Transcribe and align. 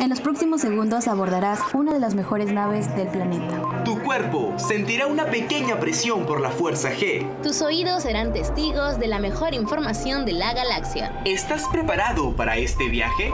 En 0.00 0.10
los 0.10 0.20
próximos 0.20 0.60
segundos 0.60 1.08
abordarás 1.08 1.60
una 1.72 1.92
de 1.92 2.00
las 2.00 2.14
mejores 2.14 2.52
naves 2.52 2.94
del 2.96 3.08
planeta. 3.08 3.84
Tu 3.84 3.98
cuerpo 4.00 4.52
sentirá 4.58 5.06
una 5.06 5.26
pequeña 5.26 5.78
presión 5.78 6.26
por 6.26 6.40
la 6.40 6.50
fuerza 6.50 6.90
G. 6.90 7.26
Tus 7.42 7.62
oídos 7.62 8.02
serán 8.02 8.32
testigos 8.32 8.98
de 8.98 9.06
la 9.06 9.18
mejor 9.18 9.54
información 9.54 10.24
de 10.24 10.32
la 10.32 10.52
galaxia. 10.52 11.12
¿Estás 11.24 11.64
preparado 11.68 12.34
para 12.34 12.56
este 12.56 12.88
viaje? 12.88 13.32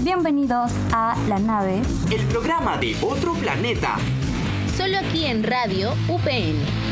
Bienvenidos 0.00 0.72
a 0.92 1.16
La 1.28 1.38
Nave, 1.38 1.82
el 2.10 2.22
programa 2.26 2.76
de 2.78 2.96
otro 3.02 3.34
planeta. 3.34 3.96
Solo 4.76 4.98
aquí 4.98 5.26
en 5.26 5.42
Radio 5.42 5.92
UPN. 6.08 6.83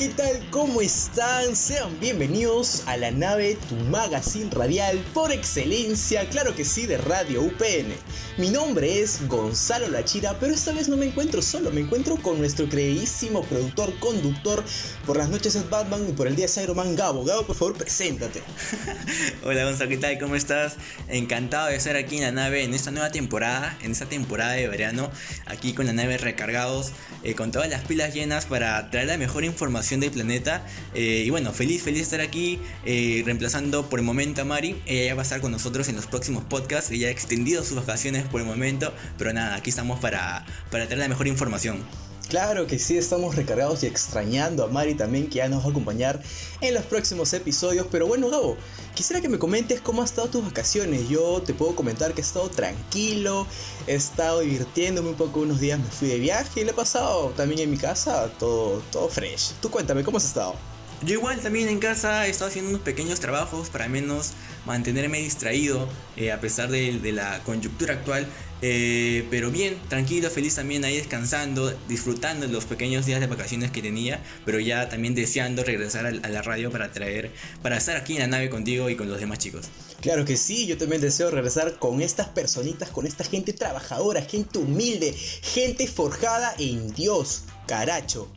¿Qué 0.00 0.08
tal? 0.08 0.40
¿Cómo 0.48 0.80
están? 0.80 1.54
Sean 1.54 2.00
bienvenidos 2.00 2.84
a 2.86 2.96
la 2.96 3.10
nave, 3.10 3.58
tu 3.68 3.74
magazine 3.74 4.48
radial 4.50 4.96
por 5.12 5.30
excelencia, 5.30 6.26
claro 6.30 6.54
que 6.54 6.64
sí, 6.64 6.86
de 6.86 6.96
Radio 6.96 7.42
UPN. 7.42 7.92
Mi 8.38 8.48
nombre 8.48 9.02
es 9.02 9.28
Gonzalo 9.28 9.88
Lachira, 9.88 10.38
pero 10.40 10.54
esta 10.54 10.72
vez 10.72 10.88
no 10.88 10.96
me 10.96 11.04
encuentro 11.04 11.42
solo, 11.42 11.70
me 11.70 11.82
encuentro 11.82 12.16
con 12.16 12.38
nuestro 12.38 12.66
creidísimo 12.66 13.42
productor, 13.42 13.92
conductor, 13.98 14.64
por 15.10 15.16
las 15.16 15.28
noches 15.28 15.56
es 15.56 15.68
Batman 15.68 16.06
y 16.08 16.12
por 16.12 16.28
el 16.28 16.36
día 16.36 16.44
es 16.44 16.56
Iron 16.58 16.76
Man, 16.76 16.94
Gabo. 16.94 17.24
Gabo, 17.24 17.44
por 17.44 17.56
favor, 17.56 17.76
preséntate. 17.76 18.44
Hola 19.44 19.64
Gonzalo, 19.64 19.90
¿qué 19.90 19.96
tal? 19.96 20.16
¿Cómo 20.20 20.36
estás? 20.36 20.76
Encantado 21.08 21.66
de 21.66 21.74
estar 21.74 21.96
aquí 21.96 22.18
en 22.18 22.22
la 22.22 22.30
nave 22.30 22.62
en 22.62 22.74
esta 22.74 22.92
nueva 22.92 23.10
temporada, 23.10 23.76
en 23.82 23.90
esta 23.90 24.06
temporada 24.06 24.52
de 24.52 24.68
verano, 24.68 25.10
aquí 25.46 25.72
con 25.72 25.86
la 25.86 25.92
nave 25.92 26.16
recargados, 26.16 26.92
eh, 27.24 27.34
con 27.34 27.50
todas 27.50 27.68
las 27.68 27.82
pilas 27.86 28.14
llenas 28.14 28.46
para 28.46 28.88
traer 28.92 29.08
la 29.08 29.18
mejor 29.18 29.44
información 29.44 29.98
del 29.98 30.12
planeta. 30.12 30.64
Eh, 30.94 31.24
y 31.26 31.30
bueno, 31.30 31.52
feliz, 31.52 31.82
feliz 31.82 31.98
de 31.98 32.04
estar 32.04 32.20
aquí, 32.20 32.60
eh, 32.84 33.22
reemplazando 33.24 33.90
por 33.90 33.98
el 33.98 34.04
momento 34.04 34.42
a 34.42 34.44
Mari. 34.44 34.80
Ella 34.86 35.06
ya 35.06 35.14
va 35.16 35.22
a 35.22 35.24
estar 35.24 35.40
con 35.40 35.50
nosotros 35.50 35.88
en 35.88 35.96
los 35.96 36.06
próximos 36.06 36.44
podcasts. 36.44 36.92
Ella 36.92 37.08
ha 37.08 37.10
extendido 37.10 37.64
sus 37.64 37.74
vacaciones 37.74 38.28
por 38.28 38.42
el 38.42 38.46
momento, 38.46 38.94
pero 39.18 39.32
nada, 39.32 39.56
aquí 39.56 39.70
estamos 39.70 39.98
para, 39.98 40.46
para 40.70 40.84
traer 40.86 41.00
la 41.00 41.08
mejor 41.08 41.26
información. 41.26 42.09
Claro 42.30 42.68
que 42.68 42.78
sí, 42.78 42.96
estamos 42.96 43.34
recargados 43.34 43.82
y 43.82 43.86
extrañando 43.86 44.62
a 44.62 44.68
Mari 44.68 44.94
también, 44.94 45.28
que 45.28 45.38
ya 45.38 45.48
nos 45.48 45.64
va 45.64 45.66
a 45.66 45.70
acompañar 45.70 46.22
en 46.60 46.74
los 46.74 46.84
próximos 46.84 47.32
episodios. 47.32 47.88
Pero 47.90 48.06
bueno, 48.06 48.30
Gabo, 48.30 48.56
quisiera 48.94 49.20
que 49.20 49.28
me 49.28 49.36
comentes 49.36 49.80
cómo 49.80 50.00
han 50.00 50.04
estado 50.04 50.28
tus 50.28 50.44
vacaciones. 50.44 51.08
Yo 51.08 51.42
te 51.42 51.54
puedo 51.54 51.74
comentar 51.74 52.14
que 52.14 52.20
he 52.20 52.24
estado 52.24 52.48
tranquilo, 52.48 53.48
he 53.88 53.96
estado 53.96 54.40
divirtiéndome 54.42 55.08
un 55.08 55.16
poco 55.16 55.40
unos 55.40 55.58
días, 55.58 55.80
me 55.80 55.86
fui 55.86 56.06
de 56.06 56.20
viaje 56.20 56.60
y 56.60 56.64
le 56.64 56.70
he 56.70 56.74
pasado 56.74 57.30
también 57.30 57.62
en 57.62 57.70
mi 57.72 57.76
casa 57.76 58.30
todo, 58.38 58.80
todo 58.92 59.08
fresh. 59.08 59.54
Tú 59.60 59.68
cuéntame, 59.68 60.04
¿cómo 60.04 60.18
has 60.18 60.24
estado? 60.24 60.54
Yo 61.02 61.14
igual 61.14 61.40
también 61.40 61.68
en 61.68 61.80
casa 61.80 62.28
he 62.28 62.30
estado 62.30 62.50
haciendo 62.50 62.70
unos 62.70 62.82
pequeños 62.82 63.18
trabajos 63.18 63.70
para 63.70 63.88
menos 63.88 64.34
mantenerme 64.66 65.18
distraído 65.18 65.88
eh, 66.16 66.30
a 66.30 66.40
pesar 66.40 66.68
de, 66.70 67.00
de 67.00 67.10
la 67.10 67.42
coyuntura 67.42 67.94
actual. 67.94 68.28
Eh, 68.62 69.26
pero 69.30 69.50
bien, 69.50 69.78
tranquilo, 69.88 70.28
feliz 70.30 70.56
también 70.56 70.84
ahí 70.84 70.96
descansando, 70.96 71.72
disfrutando 71.88 72.46
los 72.46 72.66
pequeños 72.66 73.06
días 73.06 73.20
de 73.20 73.26
vacaciones 73.26 73.70
que 73.70 73.80
tenía, 73.80 74.22
pero 74.44 74.60
ya 74.60 74.88
también 74.88 75.14
deseando 75.14 75.64
regresar 75.64 76.06
a 76.06 76.12
la 76.12 76.42
radio 76.42 76.70
para 76.70 76.92
traer, 76.92 77.30
para 77.62 77.78
estar 77.78 77.96
aquí 77.96 78.14
en 78.14 78.20
la 78.20 78.26
nave 78.26 78.50
contigo 78.50 78.90
y 78.90 78.96
con 78.96 79.08
los 79.08 79.18
demás 79.18 79.38
chicos. 79.38 79.68
Claro 80.00 80.24
que 80.24 80.36
sí, 80.36 80.66
yo 80.66 80.76
también 80.78 81.00
deseo 81.00 81.30
regresar 81.30 81.78
con 81.78 82.00
estas 82.02 82.28
personitas, 82.28 82.90
con 82.90 83.06
esta 83.06 83.24
gente 83.24 83.52
trabajadora, 83.52 84.22
gente 84.22 84.58
humilde, 84.58 85.12
gente 85.12 85.86
forjada 85.86 86.54
en 86.58 86.92
Dios, 86.94 87.44
caracho. 87.66 88.28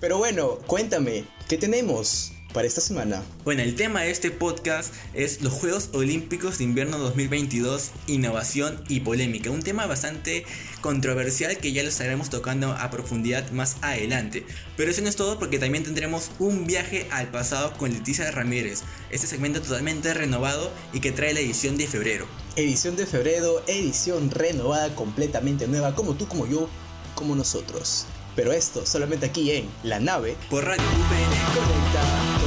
Pero 0.00 0.18
bueno, 0.18 0.58
cuéntame, 0.66 1.24
¿qué 1.48 1.56
tenemos? 1.56 2.32
Para 2.52 2.66
esta 2.66 2.80
semana? 2.80 3.22
Bueno, 3.44 3.62
el 3.62 3.74
tema 3.74 4.02
de 4.02 4.10
este 4.10 4.30
podcast 4.30 4.92
es 5.14 5.42
los 5.42 5.52
Juegos 5.52 5.90
Olímpicos 5.92 6.58
de 6.58 6.64
Invierno 6.64 6.98
2022, 6.98 7.90
innovación 8.06 8.82
y 8.88 9.00
polémica. 9.00 9.50
Un 9.50 9.62
tema 9.62 9.86
bastante 9.86 10.44
controversial 10.80 11.58
que 11.58 11.72
ya 11.72 11.82
lo 11.82 11.88
estaremos 11.88 12.30
tocando 12.30 12.72
a 12.72 12.90
profundidad 12.90 13.50
más 13.50 13.76
adelante. 13.82 14.46
Pero 14.76 14.90
eso 14.90 15.02
no 15.02 15.08
es 15.08 15.16
todo 15.16 15.38
porque 15.38 15.58
también 15.58 15.84
tendremos 15.84 16.30
un 16.38 16.66
viaje 16.66 17.06
al 17.10 17.28
pasado 17.30 17.72
con 17.74 17.92
Leticia 17.92 18.30
Ramírez. 18.30 18.82
Este 19.10 19.26
segmento 19.26 19.60
totalmente 19.60 20.14
renovado 20.14 20.70
y 20.92 21.00
que 21.00 21.12
trae 21.12 21.34
la 21.34 21.40
edición 21.40 21.76
de 21.76 21.86
febrero. 21.86 22.26
Edición 22.56 22.96
de 22.96 23.06
febrero, 23.06 23.62
edición 23.66 24.30
renovada, 24.30 24.94
completamente 24.94 25.68
nueva, 25.68 25.94
como 25.94 26.14
tú, 26.14 26.26
como 26.26 26.46
yo, 26.46 26.68
como 27.14 27.36
nosotros. 27.36 28.06
Pero 28.38 28.52
esto 28.52 28.86
solamente 28.86 29.26
aquí 29.26 29.50
en 29.50 29.68
La 29.82 29.98
Nave 29.98 30.36
por 30.48 30.64
Radio 30.64 30.84
UPN. 30.84 31.32
Esto 31.32 32.37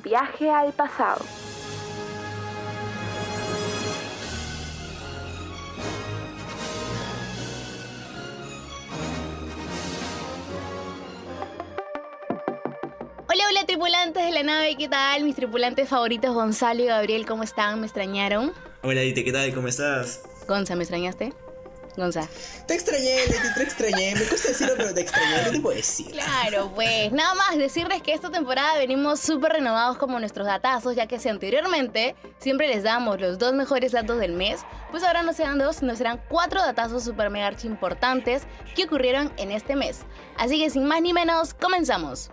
un 0.00 0.02
viaje 0.02 0.50
al 0.50 0.72
pasado. 0.72 1.24
Hola, 13.28 13.44
hola 13.48 13.66
tripulantes 13.66 14.24
de 14.24 14.32
la 14.32 14.42
nave, 14.42 14.76
¿qué 14.76 14.88
tal? 14.88 15.24
Mis 15.24 15.36
tripulantes 15.36 15.88
favoritos 15.88 16.34
Gonzalo 16.34 16.82
y 16.82 16.86
Gabriel, 16.86 17.26
¿cómo 17.26 17.42
están? 17.42 17.80
¿Me 17.80 17.86
extrañaron? 17.86 18.52
Hola, 18.82 19.02
Dite, 19.02 19.24
¿qué 19.24 19.32
tal? 19.32 19.52
¿Cómo 19.54 19.68
estás? 19.68 20.22
Gonza, 20.48 20.74
¿me 20.74 20.82
extrañaste? 20.82 21.32
Gonza. 21.96 22.28
Te 22.66 22.74
extrañé, 22.74 23.26
Leti, 23.26 23.54
te 23.54 23.62
extrañé. 23.62 24.14
Me 24.14 24.24
cuesta 24.24 24.48
decirlo, 24.48 24.74
pero 24.76 24.94
te 24.94 25.00
extrañé. 25.00 25.44
¿Qué 25.44 25.50
te 25.50 25.60
puedo 25.60 25.76
decir? 25.76 26.10
Claro, 26.12 26.72
pues. 26.74 27.12
Nada 27.12 27.34
más 27.34 27.56
decirles 27.56 28.02
que 28.02 28.14
esta 28.14 28.30
temporada 28.30 28.78
venimos 28.78 29.20
súper 29.20 29.52
renovados 29.52 29.98
como 29.98 30.18
nuestros 30.18 30.46
datazos, 30.46 30.96
ya 30.96 31.06
que 31.06 31.18
si 31.18 31.28
anteriormente 31.28 32.14
siempre 32.38 32.68
les 32.68 32.82
damos 32.82 33.20
los 33.20 33.38
dos 33.38 33.52
mejores 33.52 33.92
datos 33.92 34.18
del 34.18 34.32
mes, 34.32 34.60
pues 34.90 35.02
ahora 35.02 35.22
no 35.22 35.32
serán 35.32 35.58
dos, 35.58 35.76
sino 35.76 35.94
serán 35.96 36.20
cuatro 36.28 36.60
datazos 36.60 37.04
super 37.04 37.30
mega 37.30 37.46
archi 37.48 37.66
importantes 37.66 38.42
que 38.74 38.84
ocurrieron 38.84 39.32
en 39.36 39.50
este 39.50 39.76
mes. 39.76 40.00
Así 40.36 40.58
que 40.58 40.70
sin 40.70 40.84
más 40.84 41.02
ni 41.02 41.12
menos, 41.12 41.54
comenzamos. 41.54 42.30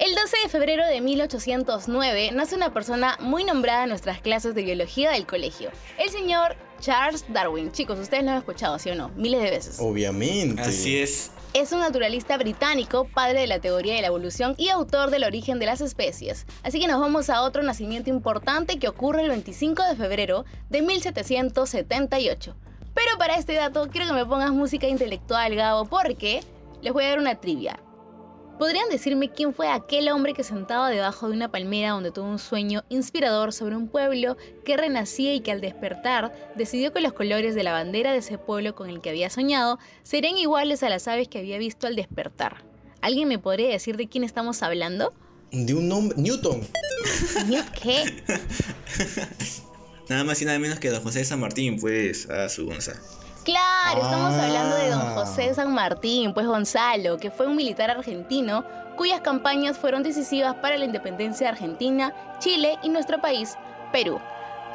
El 0.00 0.12
12 0.16 0.36
de 0.42 0.48
febrero 0.48 0.84
de 0.86 1.00
1809 1.00 2.32
nace 2.32 2.56
una 2.56 2.74
persona 2.74 3.16
muy 3.20 3.44
nombrada 3.44 3.84
en 3.84 3.90
nuestras 3.90 4.20
clases 4.20 4.56
de 4.56 4.64
biología 4.64 5.12
del 5.12 5.24
colegio, 5.24 5.70
el 5.98 6.10
señor 6.10 6.56
Charles 6.84 7.24
Darwin. 7.32 7.72
Chicos, 7.72 7.98
ustedes 7.98 8.24
lo 8.24 8.32
han 8.32 8.36
escuchado, 8.36 8.78
¿sí 8.78 8.90
o 8.90 8.94
no? 8.94 9.08
Miles 9.16 9.40
de 9.40 9.50
veces. 9.50 9.78
Obviamente. 9.80 10.60
Así 10.60 10.98
es. 10.98 11.30
Es 11.54 11.72
un 11.72 11.78
naturalista 11.78 12.36
británico, 12.36 13.06
padre 13.06 13.40
de 13.40 13.46
la 13.46 13.58
teoría 13.58 13.94
de 13.94 14.02
la 14.02 14.08
evolución 14.08 14.54
y 14.58 14.68
autor 14.68 15.10
del 15.10 15.24
origen 15.24 15.58
de 15.58 15.64
las 15.64 15.80
especies. 15.80 16.44
Así 16.62 16.78
que 16.78 16.86
nos 16.86 17.00
vamos 17.00 17.30
a 17.30 17.40
otro 17.40 17.62
nacimiento 17.62 18.10
importante 18.10 18.78
que 18.78 18.88
ocurre 18.88 19.22
el 19.22 19.30
25 19.30 19.82
de 19.82 19.96
febrero 19.96 20.44
de 20.68 20.82
1778. 20.82 22.54
Pero 22.92 23.18
para 23.18 23.36
este 23.36 23.54
dato 23.54 23.88
quiero 23.88 24.06
que 24.06 24.12
me 24.12 24.26
pongas 24.26 24.52
música 24.52 24.86
intelectual, 24.86 25.54
Gabo, 25.54 25.86
porque 25.86 26.42
les 26.82 26.92
voy 26.92 27.04
a 27.04 27.08
dar 27.08 27.18
una 27.18 27.36
trivia. 27.36 27.80
¿Podrían 28.58 28.88
decirme 28.88 29.30
quién 29.30 29.52
fue 29.52 29.68
aquel 29.68 30.08
hombre 30.10 30.32
que 30.32 30.44
sentado 30.44 30.86
debajo 30.86 31.28
de 31.28 31.34
una 31.34 31.50
palmera 31.50 31.90
donde 31.90 32.12
tuvo 32.12 32.26
un 32.26 32.38
sueño 32.38 32.84
inspirador 32.88 33.52
sobre 33.52 33.74
un 33.74 33.88
pueblo 33.88 34.36
que 34.64 34.76
renacía 34.76 35.34
y 35.34 35.40
que 35.40 35.50
al 35.50 35.60
despertar 35.60 36.32
decidió 36.54 36.92
que 36.92 37.00
los 37.00 37.12
colores 37.12 37.56
de 37.56 37.64
la 37.64 37.72
bandera 37.72 38.12
de 38.12 38.18
ese 38.18 38.38
pueblo 38.38 38.74
con 38.76 38.88
el 38.88 39.00
que 39.00 39.10
había 39.10 39.28
soñado 39.28 39.78
serían 40.04 40.36
iguales 40.36 40.84
a 40.84 40.88
las 40.88 41.08
aves 41.08 41.26
que 41.28 41.40
había 41.40 41.58
visto 41.58 41.88
al 41.88 41.96
despertar? 41.96 42.64
¿Alguien 43.00 43.28
me 43.28 43.40
podría 43.40 43.68
decir 43.68 43.96
de 43.96 44.08
quién 44.08 44.22
estamos 44.22 44.62
hablando? 44.62 45.12
De 45.50 45.74
un 45.74 45.88
nombre. 45.88 46.16
Newton. 46.16 46.60
¿Newt 47.46 47.68
qué? 47.82 48.22
Nada 50.08 50.24
más 50.24 50.40
y 50.42 50.44
nada 50.44 50.58
menos 50.58 50.78
que 50.78 50.90
don 50.90 51.02
José 51.02 51.20
de 51.20 51.24
San 51.24 51.40
Martín, 51.40 51.78
pues, 51.80 52.28
a 52.28 52.48
su 52.48 52.66
Gonza. 52.66 53.00
Claro, 53.44 54.00
estamos 54.02 54.32
Ah. 54.34 54.44
hablando 54.46 54.76
de 54.76 54.90
don 54.90 55.14
José 55.14 55.54
San 55.54 55.74
Martín, 55.74 56.32
pues 56.32 56.46
Gonzalo, 56.46 57.18
que 57.18 57.30
fue 57.30 57.46
un 57.46 57.56
militar 57.56 57.90
argentino 57.90 58.64
cuyas 58.96 59.20
campañas 59.20 59.76
fueron 59.76 60.02
decisivas 60.02 60.54
para 60.56 60.78
la 60.78 60.84
independencia 60.86 61.46
de 61.46 61.52
Argentina, 61.52 62.14
Chile 62.38 62.78
y 62.82 62.88
nuestro 62.88 63.20
país, 63.20 63.56
Perú. 63.92 64.18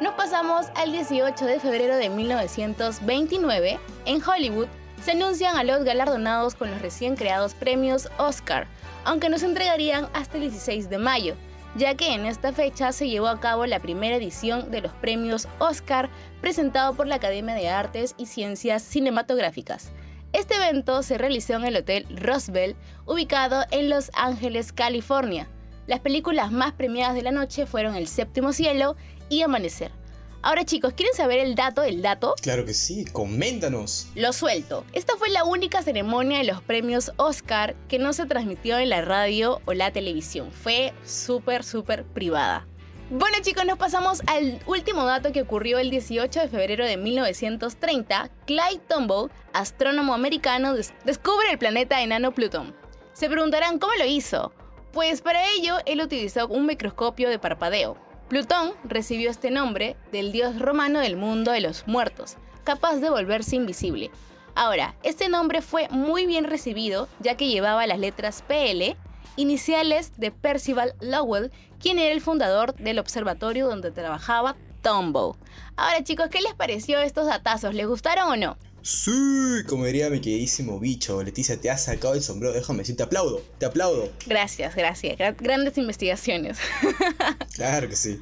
Nos 0.00 0.14
pasamos 0.14 0.66
al 0.76 0.92
18 0.92 1.44
de 1.44 1.58
febrero 1.60 1.96
de 1.96 2.08
1929. 2.10 3.78
En 4.06 4.22
Hollywood, 4.22 4.68
se 5.04 5.12
anuncian 5.12 5.56
a 5.56 5.64
los 5.64 5.82
galardonados 5.84 6.54
con 6.54 6.70
los 6.70 6.80
recién 6.82 7.16
creados 7.16 7.54
premios 7.54 8.08
Oscar, 8.18 8.66
aunque 9.04 9.28
no 9.30 9.38
se 9.38 9.46
entregarían 9.46 10.08
hasta 10.12 10.36
el 10.36 10.42
16 10.44 10.90
de 10.90 10.98
mayo, 10.98 11.34
ya 11.76 11.94
que 11.94 12.14
en 12.14 12.26
esta 12.26 12.52
fecha 12.52 12.92
se 12.92 13.08
llevó 13.08 13.28
a 13.28 13.40
cabo 13.40 13.66
la 13.66 13.80
primera 13.80 14.16
edición 14.16 14.70
de 14.70 14.80
los 14.80 14.92
premios 14.92 15.48
Oscar 15.58 16.10
presentado 16.40 16.94
por 16.94 17.06
la 17.06 17.16
Academia 17.16 17.54
de 17.54 17.68
Artes 17.68 18.14
y 18.18 18.26
Ciencias 18.26 18.82
Cinematográficas. 18.82 19.92
Este 20.32 20.54
evento 20.54 21.02
se 21.02 21.18
realizó 21.18 21.54
en 21.54 21.64
el 21.64 21.76
Hotel 21.76 22.06
Roosevelt, 22.10 22.76
ubicado 23.04 23.64
en 23.70 23.90
Los 23.90 24.10
Ángeles, 24.14 24.72
California. 24.72 25.48
Las 25.86 26.00
películas 26.00 26.52
más 26.52 26.72
premiadas 26.72 27.14
de 27.14 27.22
la 27.22 27.32
noche 27.32 27.66
fueron 27.66 27.96
El 27.96 28.06
Séptimo 28.06 28.52
Cielo 28.52 28.96
y 29.28 29.42
Amanecer. 29.42 29.99
Ahora 30.42 30.64
chicos, 30.64 30.94
¿quieren 30.94 31.14
saber 31.14 31.38
el 31.38 31.54
dato 31.54 31.82
del 31.82 32.00
dato? 32.00 32.34
Claro 32.40 32.64
que 32.64 32.72
sí, 32.72 33.04
coméntanos. 33.04 34.08
Lo 34.14 34.32
suelto. 34.32 34.86
Esta 34.94 35.14
fue 35.16 35.28
la 35.28 35.44
única 35.44 35.82
ceremonia 35.82 36.38
de 36.38 36.44
los 36.44 36.62
premios 36.62 37.12
Oscar 37.18 37.76
que 37.88 37.98
no 37.98 38.14
se 38.14 38.24
transmitió 38.24 38.78
en 38.78 38.88
la 38.88 39.02
radio 39.02 39.60
o 39.66 39.74
la 39.74 39.92
televisión. 39.92 40.50
Fue 40.50 40.94
súper, 41.04 41.62
súper 41.62 42.04
privada. 42.04 42.66
Bueno 43.10 43.36
chicos, 43.42 43.66
nos 43.66 43.76
pasamos 43.76 44.22
al 44.28 44.60
último 44.66 45.04
dato 45.04 45.30
que 45.30 45.42
ocurrió 45.42 45.78
el 45.78 45.90
18 45.90 46.40
de 46.40 46.48
febrero 46.48 46.86
de 46.86 46.96
1930. 46.96 48.30
Clyde 48.46 48.80
Tombaugh, 48.88 49.30
astrónomo 49.52 50.14
americano, 50.14 50.74
descubre 51.04 51.50
el 51.50 51.58
planeta 51.58 52.00
enano 52.00 52.32
Plutón. 52.32 52.74
Se 53.12 53.28
preguntarán 53.28 53.78
cómo 53.78 53.92
lo 53.98 54.06
hizo. 54.06 54.54
Pues 54.92 55.20
para 55.20 55.50
ello 55.50 55.76
él 55.84 56.00
utilizó 56.00 56.48
un 56.48 56.64
microscopio 56.64 57.28
de 57.28 57.38
parpadeo. 57.38 57.98
Plutón 58.30 58.74
recibió 58.84 59.28
este 59.28 59.50
nombre 59.50 59.96
del 60.12 60.30
dios 60.30 60.60
romano 60.60 61.00
del 61.00 61.16
mundo 61.16 61.50
de 61.50 61.60
los 61.60 61.88
muertos, 61.88 62.36
capaz 62.62 62.98
de 62.98 63.10
volverse 63.10 63.56
invisible. 63.56 64.12
Ahora, 64.54 64.94
este 65.02 65.28
nombre 65.28 65.62
fue 65.62 65.88
muy 65.88 66.26
bien 66.26 66.44
recibido 66.44 67.08
ya 67.18 67.36
que 67.36 67.48
llevaba 67.48 67.88
las 67.88 67.98
letras 67.98 68.44
PL, 68.46 68.96
iniciales 69.34 70.12
de 70.16 70.30
Percival 70.30 70.94
Lowell, 71.00 71.50
quien 71.80 71.98
era 71.98 72.12
el 72.14 72.20
fundador 72.20 72.76
del 72.76 73.00
observatorio 73.00 73.66
donde 73.66 73.90
trabajaba 73.90 74.54
Tombow. 74.80 75.36
Ahora 75.74 76.04
chicos, 76.04 76.28
¿qué 76.30 76.40
les 76.40 76.54
pareció 76.54 77.00
estos 77.00 77.26
datazos? 77.26 77.74
¿Les 77.74 77.88
gustaron 77.88 78.28
o 78.28 78.36
no? 78.36 78.56
Sí, 78.82 79.62
como 79.68 79.84
diría 79.84 80.08
mi 80.08 80.20
queridísimo 80.20 80.78
bicho, 80.80 81.22
Leticia, 81.22 81.60
te 81.60 81.70
has 81.70 81.84
sacado 81.84 82.14
el 82.14 82.22
sombrero, 82.22 82.54
déjame 82.54 82.78
decir, 82.80 82.96
te 82.96 83.02
aplaudo, 83.02 83.42
te 83.58 83.66
aplaudo. 83.66 84.10
Gracias, 84.26 84.74
gracias. 84.74 85.16
grandes 85.36 85.76
investigaciones. 85.76 86.58
claro 87.54 87.88
que 87.88 87.96
sí. 87.96 88.20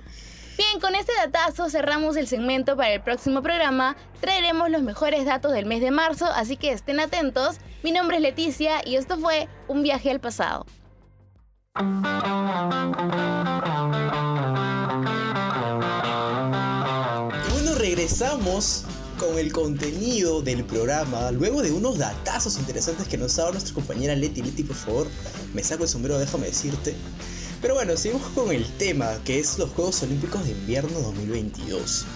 Bien, 0.56 0.80
con 0.80 0.96
este 0.96 1.12
datazo 1.14 1.70
cerramos 1.70 2.16
el 2.16 2.26
segmento 2.26 2.76
para 2.76 2.92
el 2.92 3.00
próximo 3.00 3.42
programa. 3.42 3.96
Traeremos 4.20 4.68
los 4.70 4.82
mejores 4.82 5.24
datos 5.24 5.52
del 5.52 5.66
mes 5.66 5.80
de 5.80 5.92
marzo, 5.92 6.26
así 6.26 6.56
que 6.56 6.72
estén 6.72 6.98
atentos. 6.98 7.58
Mi 7.84 7.92
nombre 7.92 8.16
es 8.16 8.22
Leticia 8.22 8.80
y 8.84 8.96
esto 8.96 9.18
fue 9.18 9.48
Un 9.68 9.84
viaje 9.84 10.10
al 10.10 10.18
pasado. 10.18 10.66
Y 17.46 17.52
bueno, 17.52 17.74
regresamos 17.78 18.84
con 19.18 19.38
el 19.38 19.52
contenido 19.52 20.40
del 20.42 20.64
programa, 20.64 21.30
luego 21.32 21.62
de 21.62 21.72
unos 21.72 21.98
datazos 21.98 22.56
interesantes 22.58 23.08
que 23.08 23.18
nos 23.18 23.36
ha 23.38 23.42
dado 23.42 23.52
nuestra 23.52 23.74
compañera 23.74 24.14
Leti. 24.14 24.42
Leti, 24.42 24.62
por 24.62 24.76
favor, 24.76 25.08
me 25.52 25.62
saco 25.64 25.82
el 25.82 25.88
sombrero, 25.88 26.18
déjame 26.18 26.46
decirte. 26.46 26.94
Pero 27.60 27.74
bueno, 27.74 27.96
seguimos 27.96 28.28
con 28.28 28.52
el 28.52 28.64
tema, 28.78 29.18
que 29.24 29.40
es 29.40 29.58
los 29.58 29.70
Juegos 29.70 30.02
Olímpicos 30.04 30.44
de 30.44 30.52
Invierno 30.52 31.00
2022. 31.00 32.06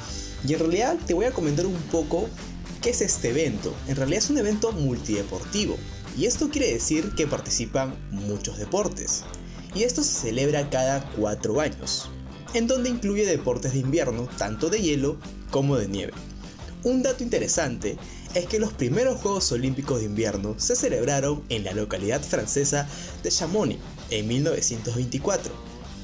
Y 0.46 0.52
en 0.52 0.58
realidad 0.60 0.96
te 1.06 1.14
voy 1.14 1.25
a 1.25 1.32
comentar 1.32 1.66
un 1.66 1.75
poco 1.90 2.28
qué 2.81 2.90
es 2.90 3.00
este 3.00 3.31
evento. 3.31 3.75
En 3.88 3.96
realidad 3.96 4.19
es 4.19 4.31
un 4.31 4.38
evento 4.38 4.70
multideportivo. 4.72 5.76
Y 6.16 6.26
esto 6.26 6.50
quiere 6.50 6.72
decir 6.72 7.14
que 7.16 7.26
participan 7.26 7.96
muchos 8.10 8.58
deportes 8.58 9.25
y 9.75 9.82
esto 9.84 10.02
se 10.02 10.12
celebra 10.12 10.69
cada 10.70 11.10
cuatro 11.16 11.60
años, 11.60 12.10
en 12.55 12.66
donde 12.66 12.90
incluye 12.90 13.25
deportes 13.25 13.72
de 13.72 13.78
invierno, 13.78 14.28
tanto 14.37 14.69
de 14.69 14.81
hielo 14.81 15.16
como 15.50 15.76
de 15.76 15.88
nieve. 15.88 16.12
Un 16.84 17.02
dato 17.02 17.23
interesante 17.23 17.96
es 18.34 18.46
que 18.46 18.58
los 18.58 18.73
primeros 18.73 19.20
Juegos 19.20 19.52
Olímpicos 19.52 20.00
de 20.00 20.06
Invierno 20.06 20.56
se 20.58 20.75
celebraron 20.75 21.44
en 21.49 21.62
la 21.62 21.73
localidad 21.73 22.20
francesa 22.20 22.88
de 23.23 23.31
Chamonix 23.31 23.81
en 24.11 24.26
1924. 24.26 25.52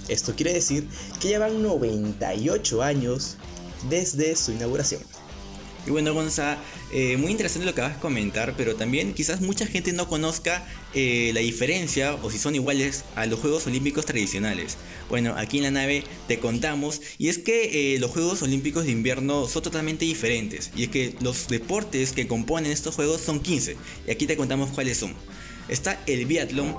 Esto 0.08 0.34
quiere 0.36 0.52
decir 0.52 0.88
que 1.20 1.28
llevan 1.28 1.62
98 1.62 2.82
años 2.82 3.38
desde 3.90 4.36
su 4.36 4.52
inauguración. 4.52 5.02
Y 5.88 5.90
bueno, 5.90 6.12
Gonza, 6.12 6.58
eh, 6.92 7.16
muy 7.16 7.30
interesante 7.30 7.64
lo 7.64 7.74
que 7.74 7.80
vas 7.80 7.96
a 7.96 8.00
comentar, 8.00 8.52
pero 8.58 8.76
también 8.76 9.14
quizás 9.14 9.40
mucha 9.40 9.66
gente 9.66 9.94
no 9.94 10.06
conozca 10.06 10.68
eh, 10.92 11.30
la 11.32 11.40
diferencia 11.40 12.14
o 12.16 12.30
si 12.30 12.36
son 12.36 12.54
iguales 12.54 13.06
a 13.16 13.24
los 13.24 13.40
Juegos 13.40 13.66
Olímpicos 13.66 14.04
tradicionales. 14.04 14.76
Bueno, 15.08 15.34
aquí 15.38 15.56
en 15.56 15.62
la 15.62 15.70
nave 15.70 16.04
te 16.26 16.40
contamos, 16.40 17.00
y 17.16 17.30
es 17.30 17.38
que 17.38 17.94
eh, 17.94 17.98
los 18.00 18.10
Juegos 18.10 18.42
Olímpicos 18.42 18.84
de 18.84 18.90
invierno 18.90 19.48
son 19.48 19.62
totalmente 19.62 20.04
diferentes, 20.04 20.72
y 20.76 20.82
es 20.82 20.88
que 20.90 21.14
los 21.22 21.48
deportes 21.48 22.12
que 22.12 22.28
componen 22.28 22.70
estos 22.70 22.94
Juegos 22.94 23.22
son 23.22 23.40
15, 23.40 23.78
y 24.06 24.10
aquí 24.10 24.26
te 24.26 24.36
contamos 24.36 24.68
cuáles 24.68 24.98
son. 24.98 25.14
Está 25.70 26.02
el 26.06 26.26
biatlón, 26.26 26.76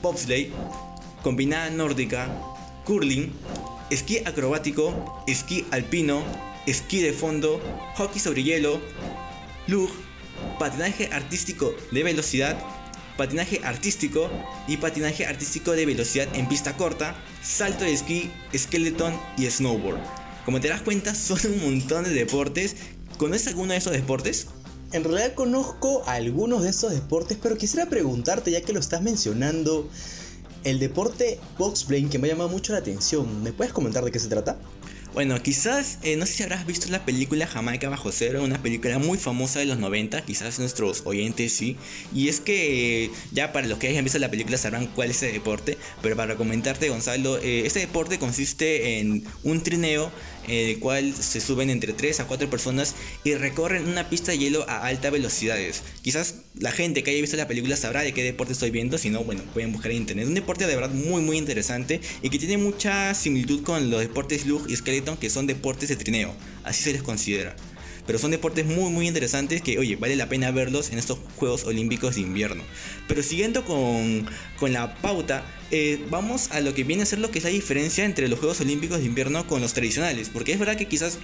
bobsleigh, 0.00 0.52
combinada 1.24 1.70
nórdica, 1.70 2.28
curling, 2.84 3.32
esquí 3.90 4.18
acrobático, 4.18 5.24
esquí 5.26 5.64
alpino, 5.72 6.22
esquí 6.66 7.00
de 7.00 7.12
fondo, 7.12 7.60
hockey 7.96 8.20
sobre 8.20 8.42
hielo, 8.42 8.80
lug, 9.66 9.90
patinaje 10.58 11.08
artístico 11.12 11.74
de 11.90 12.02
velocidad, 12.02 12.58
patinaje 13.16 13.60
artístico 13.64 14.30
y 14.66 14.76
patinaje 14.78 15.26
artístico 15.26 15.72
de 15.72 15.86
velocidad 15.86 16.28
en 16.34 16.48
pista 16.48 16.76
corta, 16.76 17.14
salto 17.42 17.84
de 17.84 17.92
esquí, 17.92 18.30
skeleton 18.56 19.18
y 19.36 19.48
snowboard. 19.50 20.00
Como 20.44 20.60
te 20.60 20.68
das 20.68 20.82
cuenta, 20.82 21.14
son 21.14 21.38
un 21.46 21.62
montón 21.62 22.04
de 22.04 22.10
deportes. 22.10 22.76
¿Conoces 23.16 23.48
alguno 23.48 23.72
de 23.72 23.78
esos 23.78 23.92
deportes? 23.92 24.48
En 24.92 25.04
realidad 25.04 25.34
conozco 25.34 26.02
algunos 26.06 26.62
de 26.62 26.70
esos 26.70 26.92
deportes, 26.92 27.38
pero 27.40 27.56
quisiera 27.56 27.88
preguntarte, 27.88 28.50
ya 28.50 28.60
que 28.60 28.72
lo 28.72 28.80
estás 28.80 29.02
mencionando, 29.02 29.88
el 30.62 30.78
deporte 30.78 31.40
boxplane 31.58 32.08
que 32.08 32.18
me 32.18 32.28
ha 32.28 32.32
llamado 32.32 32.48
mucho 32.48 32.72
la 32.72 32.78
atención. 32.78 33.42
¿Me 33.42 33.52
puedes 33.52 33.72
comentar 33.72 34.04
de 34.04 34.10
qué 34.10 34.18
se 34.18 34.28
trata? 34.28 34.58
Bueno, 35.14 35.40
quizás, 35.40 36.00
eh, 36.02 36.16
no 36.16 36.26
sé 36.26 36.32
si 36.32 36.42
habrás 36.42 36.66
visto 36.66 36.88
la 36.90 37.04
película 37.04 37.46
Jamaica 37.46 37.88
Bajo 37.88 38.10
Cero, 38.10 38.42
una 38.42 38.60
película 38.60 38.98
muy 38.98 39.16
famosa 39.16 39.60
de 39.60 39.64
los 39.64 39.78
90, 39.78 40.22
quizás 40.22 40.58
nuestros 40.58 41.02
oyentes 41.04 41.52
sí. 41.52 41.76
Y 42.12 42.28
es 42.28 42.40
que, 42.40 43.12
ya 43.30 43.52
para 43.52 43.68
los 43.68 43.78
que 43.78 43.86
hayan 43.86 44.02
visto 44.02 44.18
la 44.18 44.28
película 44.28 44.58
sabrán 44.58 44.88
cuál 44.88 45.10
es 45.12 45.18
ese 45.22 45.30
deporte, 45.32 45.78
pero 46.02 46.16
para 46.16 46.34
comentarte, 46.34 46.88
Gonzalo, 46.88 47.38
eh, 47.38 47.64
este 47.64 47.78
deporte 47.78 48.18
consiste 48.18 48.98
en 48.98 49.22
un 49.44 49.62
trineo 49.62 50.10
en 50.48 50.68
el 50.68 50.78
cual 50.78 51.14
se 51.14 51.40
suben 51.40 51.70
entre 51.70 51.92
3 51.92 52.20
a 52.20 52.26
4 52.26 52.50
personas 52.50 52.94
y 53.24 53.34
recorren 53.34 53.88
una 53.88 54.08
pista 54.08 54.32
de 54.32 54.38
hielo 54.38 54.68
a 54.68 54.86
altas 54.86 55.12
velocidades. 55.12 55.82
Quizás 56.02 56.36
la 56.58 56.72
gente 56.72 57.02
que 57.02 57.10
haya 57.10 57.20
visto 57.20 57.36
la 57.36 57.48
película 57.48 57.76
sabrá 57.76 58.02
de 58.02 58.12
qué 58.12 58.22
deporte 58.22 58.52
estoy 58.52 58.70
viendo, 58.70 58.98
si 58.98 59.10
no, 59.10 59.24
bueno, 59.24 59.42
pueden 59.52 59.72
buscar 59.72 59.90
en 59.90 59.98
internet. 59.98 60.26
Un 60.26 60.34
deporte 60.34 60.66
de 60.66 60.74
verdad 60.74 60.90
muy 60.90 61.22
muy 61.22 61.38
interesante 61.38 62.00
y 62.22 62.30
que 62.30 62.38
tiene 62.38 62.58
mucha 62.58 63.14
similitud 63.14 63.62
con 63.62 63.90
los 63.90 64.00
deportes 64.00 64.46
Lug 64.46 64.68
y 64.68 64.76
Skeleton, 64.76 65.16
que 65.16 65.30
son 65.30 65.46
deportes 65.46 65.88
de 65.88 65.96
trineo, 65.96 66.34
así 66.64 66.82
se 66.82 66.92
les 66.92 67.02
considera. 67.02 67.56
Pero 68.06 68.18
son 68.18 68.30
deportes 68.30 68.66
muy 68.66 68.90
muy 68.90 69.08
interesantes 69.08 69.62
que, 69.62 69.78
oye, 69.78 69.96
vale 69.96 70.16
la 70.16 70.28
pena 70.28 70.50
verlos 70.50 70.90
en 70.90 70.98
estos 70.98 71.18
Juegos 71.36 71.64
Olímpicos 71.64 72.16
de 72.16 72.22
invierno. 72.22 72.62
Pero 73.08 73.22
siguiendo 73.22 73.64
con, 73.64 74.26
con 74.58 74.72
la 74.72 74.94
pauta, 74.96 75.44
eh, 75.70 76.04
vamos 76.10 76.50
a 76.50 76.60
lo 76.60 76.74
que 76.74 76.84
viene 76.84 77.02
a 77.02 77.06
ser 77.06 77.18
lo 77.18 77.30
que 77.30 77.38
es 77.38 77.44
la 77.44 77.50
diferencia 77.50 78.04
entre 78.04 78.28
los 78.28 78.38
Juegos 78.38 78.60
Olímpicos 78.60 78.98
de 78.98 79.06
invierno 79.06 79.46
con 79.46 79.60
los 79.60 79.72
tradicionales. 79.72 80.28
Porque 80.28 80.52
es 80.52 80.58
verdad 80.58 80.76
que 80.76 80.86
quizás 80.86 81.18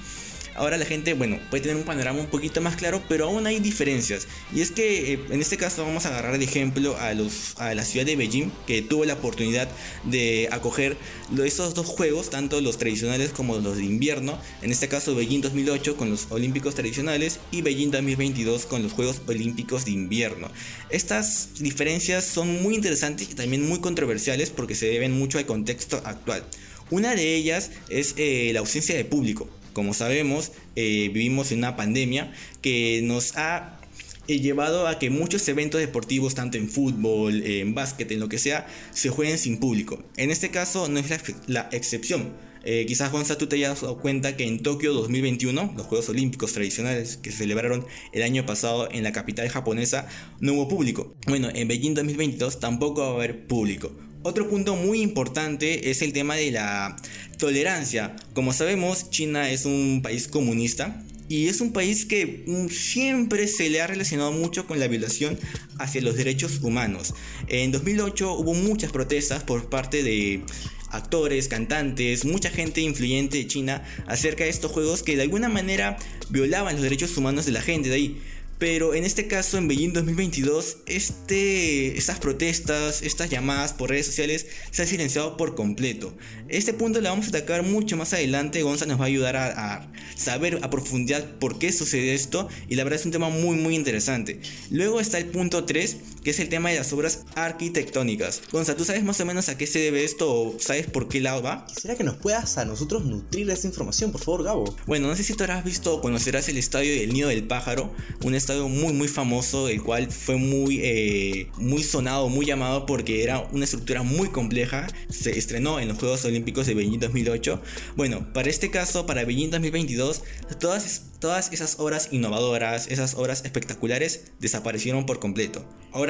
ahora 0.61 0.77
la 0.77 0.85
gente, 0.85 1.15
bueno, 1.15 1.41
puede 1.49 1.63
tener 1.63 1.77
un 1.77 1.85
panorama 1.85 2.21
un 2.21 2.27
poquito 2.27 2.61
más 2.61 2.77
claro, 2.77 3.03
pero 3.09 3.25
aún 3.25 3.47
hay 3.47 3.61
diferencias. 3.61 4.29
Y 4.55 4.61
es 4.61 4.71
que 4.71 5.15
eh, 5.15 5.21
en 5.31 5.41
este 5.41 5.57
caso 5.57 5.87
vamos 5.87 6.05
a 6.05 6.11
agarrar 6.11 6.39
de 6.39 6.45
ejemplo 6.45 6.99
a, 6.99 7.15
los, 7.15 7.59
a 7.59 7.75
la 7.75 7.83
ciudad 7.83 8.05
de 8.05 8.15
Beijing, 8.15 8.53
que 8.67 8.83
tuvo 8.83 9.07
la 9.07 9.15
oportunidad 9.15 9.69
de 10.05 10.51
acoger 10.53 10.99
esos 11.43 11.73
dos 11.73 11.87
juegos, 11.87 12.29
tanto 12.29 12.61
los 12.61 12.77
tradicionales 12.77 13.31
como 13.31 13.57
los 13.57 13.79
de 13.79 13.85
invierno. 13.85 14.39
En 14.61 14.71
este 14.71 14.87
caso 14.87 15.15
Beijing 15.15 15.41
2008 15.41 15.97
con 15.97 16.11
los 16.11 16.27
Olímpicos 16.29 16.75
tradicionales 16.75 17.41
y 17.51 17.63
Beijing 17.63 17.91
2022 17.91 18.67
con 18.67 18.83
los 18.83 18.93
Juegos 18.93 19.23
Olímpicos 19.27 19.87
de 19.87 19.93
invierno. 19.93 20.51
Estas 20.91 21.55
diferencias 21.59 22.25
son 22.25 22.63
muy 22.63 22.75
interesantes 22.75 23.31
y 23.31 23.35
también 23.35 23.67
muy 23.67 23.81
controversiales 23.81 24.51
porque 24.51 24.75
se 24.75 24.87
deben 24.87 25.19
mucho 25.19 25.39
al 25.39 25.47
contexto 25.47 26.03
actual. 26.05 26.45
Una 26.91 27.15
de 27.15 27.35
ellas 27.35 27.71
es 27.89 28.15
eh, 28.19 28.51
la 28.53 28.61
ausencia 28.61 28.95
de 28.95 29.07
público. 29.07 29.49
Como 29.73 29.95
sabemos, 29.95 30.53
eh, 30.77 31.11
vivimos 31.13 31.53
en 31.53 31.59
una 31.59 31.77
pandemia 31.77 32.33
que 32.63 33.01
nos 33.03 33.37
ha 33.37 33.81
eh, 34.29 34.41
llevado 34.41 34.87
a 34.87 34.99
que 34.99 35.11
muchos 35.11 35.47
eventos 35.49 35.81
deportivos, 35.81 36.35
tanto 36.35 36.57
en 36.59 36.69
fútbol, 36.69 37.43
en 37.45 37.75
básquet, 37.75 38.11
en 38.13 38.21
lo 38.21 38.29
que 38.29 38.39
sea, 38.39 38.67
se 38.93 39.09
jueguen 39.09 39.39
sin 39.39 39.59
público. 39.59 40.03
En 40.17 40.31
este 40.31 40.51
caso 40.51 40.89
no 40.89 41.01
es 41.01 41.11
la, 41.47 41.69
excepción. 41.73 42.33
Eh, 42.63 42.85
quizás 42.87 43.11
Gonza 43.11 43.39
tú 43.39 43.47
te 43.47 43.57
hayas 43.57 43.81
dado 43.81 43.99
cuenta 43.99 44.37
que 44.37 44.45
en 44.45 44.63
Tokio 44.63 44.93
2021, 44.93 45.75
los 45.77 45.87
Juegos 45.87 46.09
Olímpicos 46.11 46.53
tradicionales 46.53 47.17
que 47.17 47.31
se 47.33 47.39
celebraron 47.39 47.87
el 48.13 48.23
año 48.23 48.45
pasado 48.47 48.89
en 48.93 49.03
la 49.03 49.13
capital 49.13 49.49
japonesa, 49.49 50.07
no 50.41 50.53
hubo 50.53 50.69
público. 50.69 51.15
Bueno, 51.27 51.49
en 51.53 51.67
Beijing 51.69 51.95
2022 51.95 52.61
tampoco 52.61 53.01
va 53.01 53.09
a 53.09 53.15
haber 53.15 53.47
público. 53.47 53.91
Otro 54.23 54.51
punto 54.51 54.77
muy 54.77 55.01
importante 55.01 55.91
es 55.91 56.03
el 56.03 56.13
tema 56.13 56.37
de 56.37 56.51
la 56.51 56.97
tolerancia. 57.41 58.15
Como 58.35 58.53
sabemos, 58.53 59.11
China 59.11 59.51
es 59.51 59.65
un 59.65 60.01
país 60.05 60.29
comunista 60.29 61.03
y 61.29 61.49
es 61.49 61.61
un 61.61 61.73
país 61.73 62.07
que 62.07 62.45
mm, 62.47 62.69
siempre 62.69 63.49
se 63.49 63.69
le 63.71 63.81
ha 63.81 63.89
relacionado 63.89 64.31
mucho 64.31 64.67
con 64.67 64.79
la 64.79 64.87
violación 64.87 65.39
hacia 65.79 66.03
los 66.03 66.17
derechos 66.17 66.61
humanos. 66.63 67.15
En 67.49 67.73
2008 67.73 68.35
hubo 68.35 68.55
muchas 68.55 68.93
protestas 68.93 69.43
por 69.43 69.69
parte 69.69 70.05
de 70.05 70.45
actores, 70.91 71.49
cantantes, 71.49 72.25
mucha 72.25 72.51
gente 72.51 72.81
influyente 72.81 73.39
de 73.39 73.47
China 73.47 73.83
acerca 74.07 74.45
de 74.45 74.51
estos 74.51 74.71
juegos 74.71 75.03
que 75.03 75.17
de 75.17 75.23
alguna 75.23 75.49
manera 75.49 75.97
violaban 76.29 76.75
los 76.75 76.83
derechos 76.83 77.17
humanos 77.17 77.47
de 77.47 77.53
la 77.53 77.63
gente 77.63 77.89
de 77.89 77.95
ahí. 77.95 78.23
Pero 78.61 78.93
en 78.93 79.05
este 79.05 79.27
caso, 79.27 79.57
en 79.57 79.69
Beijing 79.69 79.95
2022, 79.95 80.77
este, 80.85 81.97
estas 81.97 82.19
protestas, 82.19 83.01
estas 83.01 83.31
llamadas 83.31 83.73
por 83.73 83.89
redes 83.89 84.05
sociales 84.05 84.49
se 84.71 84.83
han 84.83 84.89
silenciado 84.89 85.39
por 85.39 85.55
completo. 85.55 86.15
Este 86.47 86.75
punto 86.75 87.01
lo 87.01 87.09
vamos 87.09 87.25
a 87.25 87.29
atacar 87.31 87.63
mucho 87.63 87.97
más 87.97 88.13
adelante. 88.13 88.61
Gonza 88.61 88.85
nos 88.85 89.01
va 89.01 89.05
a 89.05 89.07
ayudar 89.07 89.37
a, 89.37 89.91
saber 90.15 90.59
a 90.61 90.69
profundidad 90.69 91.39
por 91.39 91.59
qué 91.59 91.73
sucede 91.73 92.13
esto. 92.13 92.51
Y 92.69 92.75
la 92.75 92.85
verdad 92.85 93.01
es 93.01 93.07
un 93.07 93.13
tema 93.13 93.31
muy, 93.31 93.57
muy 93.57 93.75
interesante. 93.75 94.41
Luego 94.71 95.01
está 95.01 95.17
el 95.17 95.25
punto 95.25 95.65
3, 95.65 95.97
que 96.23 96.31
es 96.31 96.41
el 96.41 96.49
tema 96.49 96.71
de 96.71 96.77
las 96.77 96.93
obras 96.93 97.25
arquitectónicas. 97.35 98.43
Gonza, 98.53 98.77
¿tú 98.77 98.85
sabes 98.85 99.03
más 99.05 99.21
o 99.21 99.27
menos 99.27 99.49
a 99.49 99.59
qué 99.59 99.67
se 99.67 99.79
debe 99.79 100.05
esto 100.05 100.33
o 100.33 100.57
sabes 100.59 100.87
por 100.87 101.09
qué 101.09 101.21
lado 101.21 101.43
va? 101.43 101.67
Quisiera 101.67 101.97
que 101.97 102.05
nos 102.05 102.17
puedas 102.17 102.59
a 102.59 102.65
nosotros 102.65 103.05
nutrir 103.05 103.51
esa 103.51 103.67
información, 103.67 104.13
por 104.13 104.23
favor, 104.23 104.45
Gabo. 104.45 104.77
Bueno, 104.87 105.09
no 105.09 105.17
sé 105.17 105.23
si 105.23 105.35
tú 105.35 105.45
habrás 105.45 105.65
visto 105.65 105.95
o 105.95 106.01
conocerás 106.01 106.49
el 106.49 106.57
estadio 106.57 106.93
del 106.95 107.13
Nido 107.13 107.29
del 107.29 107.45
Pájaro, 107.45 107.93
un 108.23 108.35
estadio 108.35 108.69
muy 108.69 108.93
muy 108.93 109.09
famoso, 109.09 109.69
el 109.69 109.83
cual 109.83 110.11
fue 110.11 110.37
muy, 110.37 110.81
eh, 110.83 111.51
muy 111.57 111.83
sonado, 111.83 112.29
muy 112.29 112.47
llamado 112.47 112.87
porque 112.87 113.23
era 113.23 113.41
una 113.53 113.65
estructura 113.65 114.03
muy 114.03 114.29
compleja. 114.29 114.87
Se 115.09 115.39
estrenó 115.39 115.81
en 115.81 115.89
los 115.89 115.99
Juegos 115.99 116.25
Olímpicos 116.25 116.67
de 116.67 116.75
Beijing 116.75 116.99
2008. 117.01 117.63
Bueno, 117.97 118.33
para 118.33 118.51
este 118.51 118.71
caso, 118.71 119.07
para 119.07 119.25
Beijing 119.25 119.51
2022, 119.51 120.23
todas, 120.59 121.05
todas 121.19 121.53
esas 121.53 121.79
obras 121.79 122.09
innovadoras, 122.11 122.89
esas 122.89 123.15
obras 123.15 123.45
espectaculares 123.45 124.33
desaparecieron 124.39 125.07
por 125.07 125.19
completo. 125.19 125.65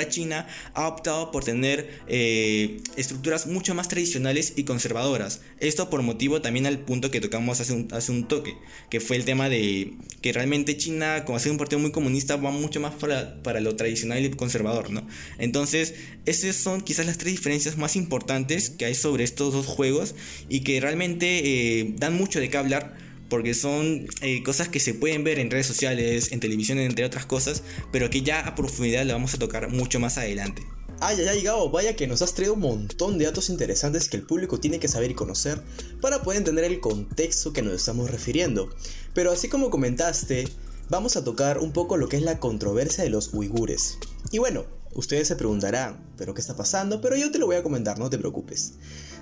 China 0.09 0.47
ha 0.75 0.89
optado 0.89 1.31
por 1.31 1.45
tener 1.45 2.01
eh, 2.07 2.81
estructuras 2.97 3.47
mucho 3.47 3.75
más 3.75 3.89
tradicionales 3.89 4.55
y 4.57 4.65
conservadoras. 4.65 5.41
Esto 5.59 5.91
por 5.91 6.03
motivo 6.03 6.41
también 6.41 6.67
al 6.67 6.79
punto 6.79 7.11
que 7.11 7.21
tocamos 7.21 7.61
hace 7.61 7.73
un, 7.73 7.89
hace 7.93 8.13
un 8.13 8.29
toque, 8.29 8.55
que 8.91 9.01
fue 9.01 9.17
el 9.17 9.25
tema 9.25 9.49
de 9.49 9.95
que 10.21 10.33
realmente 10.33 10.77
China, 10.77 11.25
como 11.25 11.37
hace 11.37 11.51
un 11.51 11.59
partido 11.59 11.79
muy 11.79 11.93
comunista, 11.93 12.37
va 12.37 12.51
mucho 12.51 12.81
más 12.81 12.95
para, 12.95 13.43
para 13.43 13.61
lo 13.61 13.77
tradicional 13.77 14.25
y 14.25 14.31
conservador, 14.31 14.91
¿no? 14.91 15.07
Entonces, 15.39 15.95
esas 16.27 16.57
son 16.57 16.81
quizás 16.81 17.07
las 17.07 17.19
tres 17.19 17.33
diferencias 17.35 17.77
más 17.77 17.97
importantes 17.97 18.71
que 18.71 18.85
hay 18.85 18.95
sobre 18.95 19.25
estos 19.25 19.53
dos 19.53 19.67
juegos 19.67 20.15
y 20.49 20.61
que 20.61 20.81
realmente 20.81 21.81
eh, 21.81 21.95
dan 21.97 22.17
mucho 22.17 22.41
de 22.41 22.51
qué 22.51 22.57
hablar 22.57 23.10
porque 23.31 23.55
son 23.55 24.07
eh, 24.21 24.43
cosas 24.43 24.69
que 24.69 24.81
se 24.81 24.93
pueden 24.93 25.25
ver 25.25 25.39
en 25.39 25.51
redes 25.51 25.67
sociales, 25.67 26.33
en 26.33 26.41
televisión, 26.41 26.79
entre 26.79 27.07
otras 27.07 27.25
cosas, 27.25 27.63
pero 27.91 28.11
que 28.11 28.21
ya 28.21 28.41
a 28.41 28.55
profundidad 28.55 29.07
la 29.07 29.15
vamos 29.15 29.33
a 29.33 29.39
tocar 29.39 29.71
mucho 29.71 29.99
más 29.99 30.19
adelante. 30.19 30.63
Ay, 31.03 31.17
ay, 31.21 31.29
ay, 31.29 31.43
Gabo, 31.43 31.71
vaya 31.71 31.97
que 31.97 32.07
nos 32.07 32.21
has 32.21 32.35
traído 32.35 32.53
un 32.53 32.61
montón 32.61 33.17
de 33.17 33.25
datos 33.25 33.49
interesantes 33.49 34.11
que 34.11 34.19
el 34.19 34.27
público 34.27 34.61
tiene 34.61 34.79
que 34.79 34.89
saber 34.89 35.11
y 35.11 35.15
conocer 35.15 35.63
para 36.03 36.23
poder 36.23 36.39
entender 36.39 36.65
el 36.65 36.81
contexto 36.81 37.55
que 37.55 37.63
nos 37.63 37.73
estamos 37.73 38.11
refiriendo. 38.11 38.69
Pero 39.15 39.33
así 39.33 39.49
como 39.49 39.71
comentaste, 39.71 40.47
vamos 40.91 41.17
a 41.17 41.25
tocar 41.25 41.59
un 41.59 41.73
poco 41.73 41.97
lo 41.97 42.09
que 42.09 42.19
es 42.19 42.23
la 42.23 42.39
controversia 42.39 43.03
de 43.03 43.09
los 43.09 43.33
uigures. 43.33 43.97
Y 44.31 44.39
bueno, 44.39 44.67
ustedes 44.93 45.29
se 45.29 45.37
preguntarán, 45.37 46.05
¿pero 46.19 46.35
qué 46.35 46.43
está 46.43 46.55
pasando? 46.55 47.01
Pero 47.01 47.17
yo 47.17 47.31
te 47.31 47.39
lo 47.39 47.47
voy 47.47 47.57
a 47.57 47.63
comentar, 47.63 47.99
no 47.99 48.11
te 48.11 48.19
preocupes. 48.19 48.75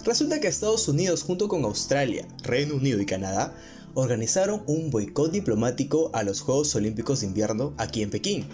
Resulta 0.04 0.40
que 0.40 0.48
Estados 0.48 0.88
Unidos 0.88 1.22
junto 1.22 1.46
con 1.46 1.64
Australia, 1.64 2.26
Reino 2.42 2.74
Unido 2.74 3.00
y 3.00 3.06
Canadá 3.06 3.54
organizaron 3.94 4.62
un 4.66 4.90
boicot 4.90 5.30
diplomático 5.30 6.10
a 6.14 6.22
los 6.22 6.40
Juegos 6.40 6.74
Olímpicos 6.74 7.20
de 7.20 7.26
Invierno 7.26 7.74
aquí 7.78 8.02
en 8.02 8.10
Pekín. 8.10 8.48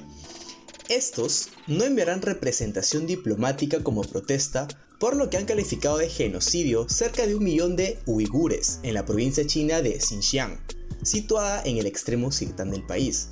Estos 0.89 1.49
no 1.67 1.85
enviarán 1.85 2.23
representación 2.23 3.07
diplomática 3.07 3.83
como 3.83 4.03
protesta 4.03 4.69
por 4.99 5.17
lo 5.17 5.31
que 5.31 5.37
han 5.37 5.47
calificado 5.47 5.99
de 5.99 6.09
genocidio 6.09 6.89
cerca 6.89 7.27
de 7.27 7.35
un 7.35 7.45
millón 7.45 7.77
de 7.77 7.99
uigures 8.07 8.81
en 8.83 8.95
la 8.95 9.05
provincia 9.05 9.47
china 9.47 9.83
de 9.83 10.01
Xinjiang, 10.01 10.59
situada 11.03 11.63
en 11.65 11.79
el 11.79 11.87
extremo 11.87 12.29
occidental 12.29 12.71
del 12.71 12.85
país. 12.85 13.29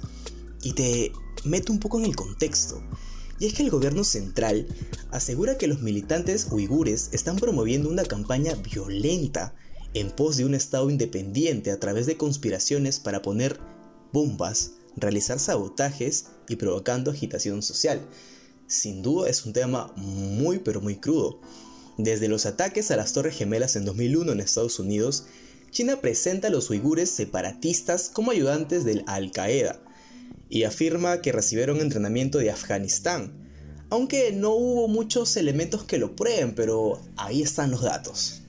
Y 0.62 0.72
te 0.72 1.12
meto 1.44 1.72
un 1.72 1.78
poco 1.78 1.98
en 1.98 2.06
el 2.06 2.16
contexto. 2.16 2.82
Y 3.38 3.46
es 3.46 3.54
que 3.54 3.62
el 3.62 3.70
gobierno 3.70 4.04
central 4.04 4.66
asegura 5.10 5.58
que 5.58 5.66
los 5.66 5.82
militantes 5.82 6.46
uigures 6.50 7.10
están 7.12 7.36
promoviendo 7.36 7.88
una 7.88 8.04
campaña 8.04 8.54
violenta 8.54 9.54
en 9.94 10.10
pos 10.10 10.36
de 10.36 10.44
un 10.44 10.54
Estado 10.54 10.90
independiente 10.90 11.70
a 11.70 11.78
través 11.78 12.06
de 12.06 12.16
conspiraciones 12.16 12.98
para 12.98 13.22
poner 13.22 13.58
bombas, 14.12 14.72
realizar 14.96 15.38
sabotajes 15.38 16.26
y 16.48 16.56
provocando 16.56 17.10
agitación 17.10 17.62
social. 17.62 18.00
Sin 18.66 19.02
duda 19.02 19.28
es 19.28 19.44
un 19.44 19.52
tema 19.52 19.92
muy 19.96 20.58
pero 20.58 20.80
muy 20.80 20.96
crudo. 20.96 21.40
Desde 21.98 22.28
los 22.28 22.46
ataques 22.46 22.90
a 22.90 22.96
las 22.96 23.12
Torres 23.12 23.36
Gemelas 23.36 23.76
en 23.76 23.84
2001 23.84 24.32
en 24.32 24.40
Estados 24.40 24.78
Unidos 24.78 25.24
China 25.72 26.02
presenta 26.02 26.48
a 26.48 26.50
los 26.50 26.68
uigures 26.68 27.10
separatistas 27.10 28.10
como 28.10 28.30
ayudantes 28.30 28.84
del 28.84 29.04
Al-Qaeda 29.06 29.80
y 30.50 30.64
afirma 30.64 31.22
que 31.22 31.32
recibieron 31.32 31.80
entrenamiento 31.80 32.36
de 32.36 32.50
Afganistán, 32.50 33.32
aunque 33.88 34.32
no 34.32 34.50
hubo 34.50 34.86
muchos 34.86 35.34
elementos 35.38 35.84
que 35.84 35.96
lo 35.96 36.14
prueben, 36.14 36.54
pero 36.54 37.00
ahí 37.16 37.40
están 37.40 37.70
los 37.70 37.80
datos 37.80 38.41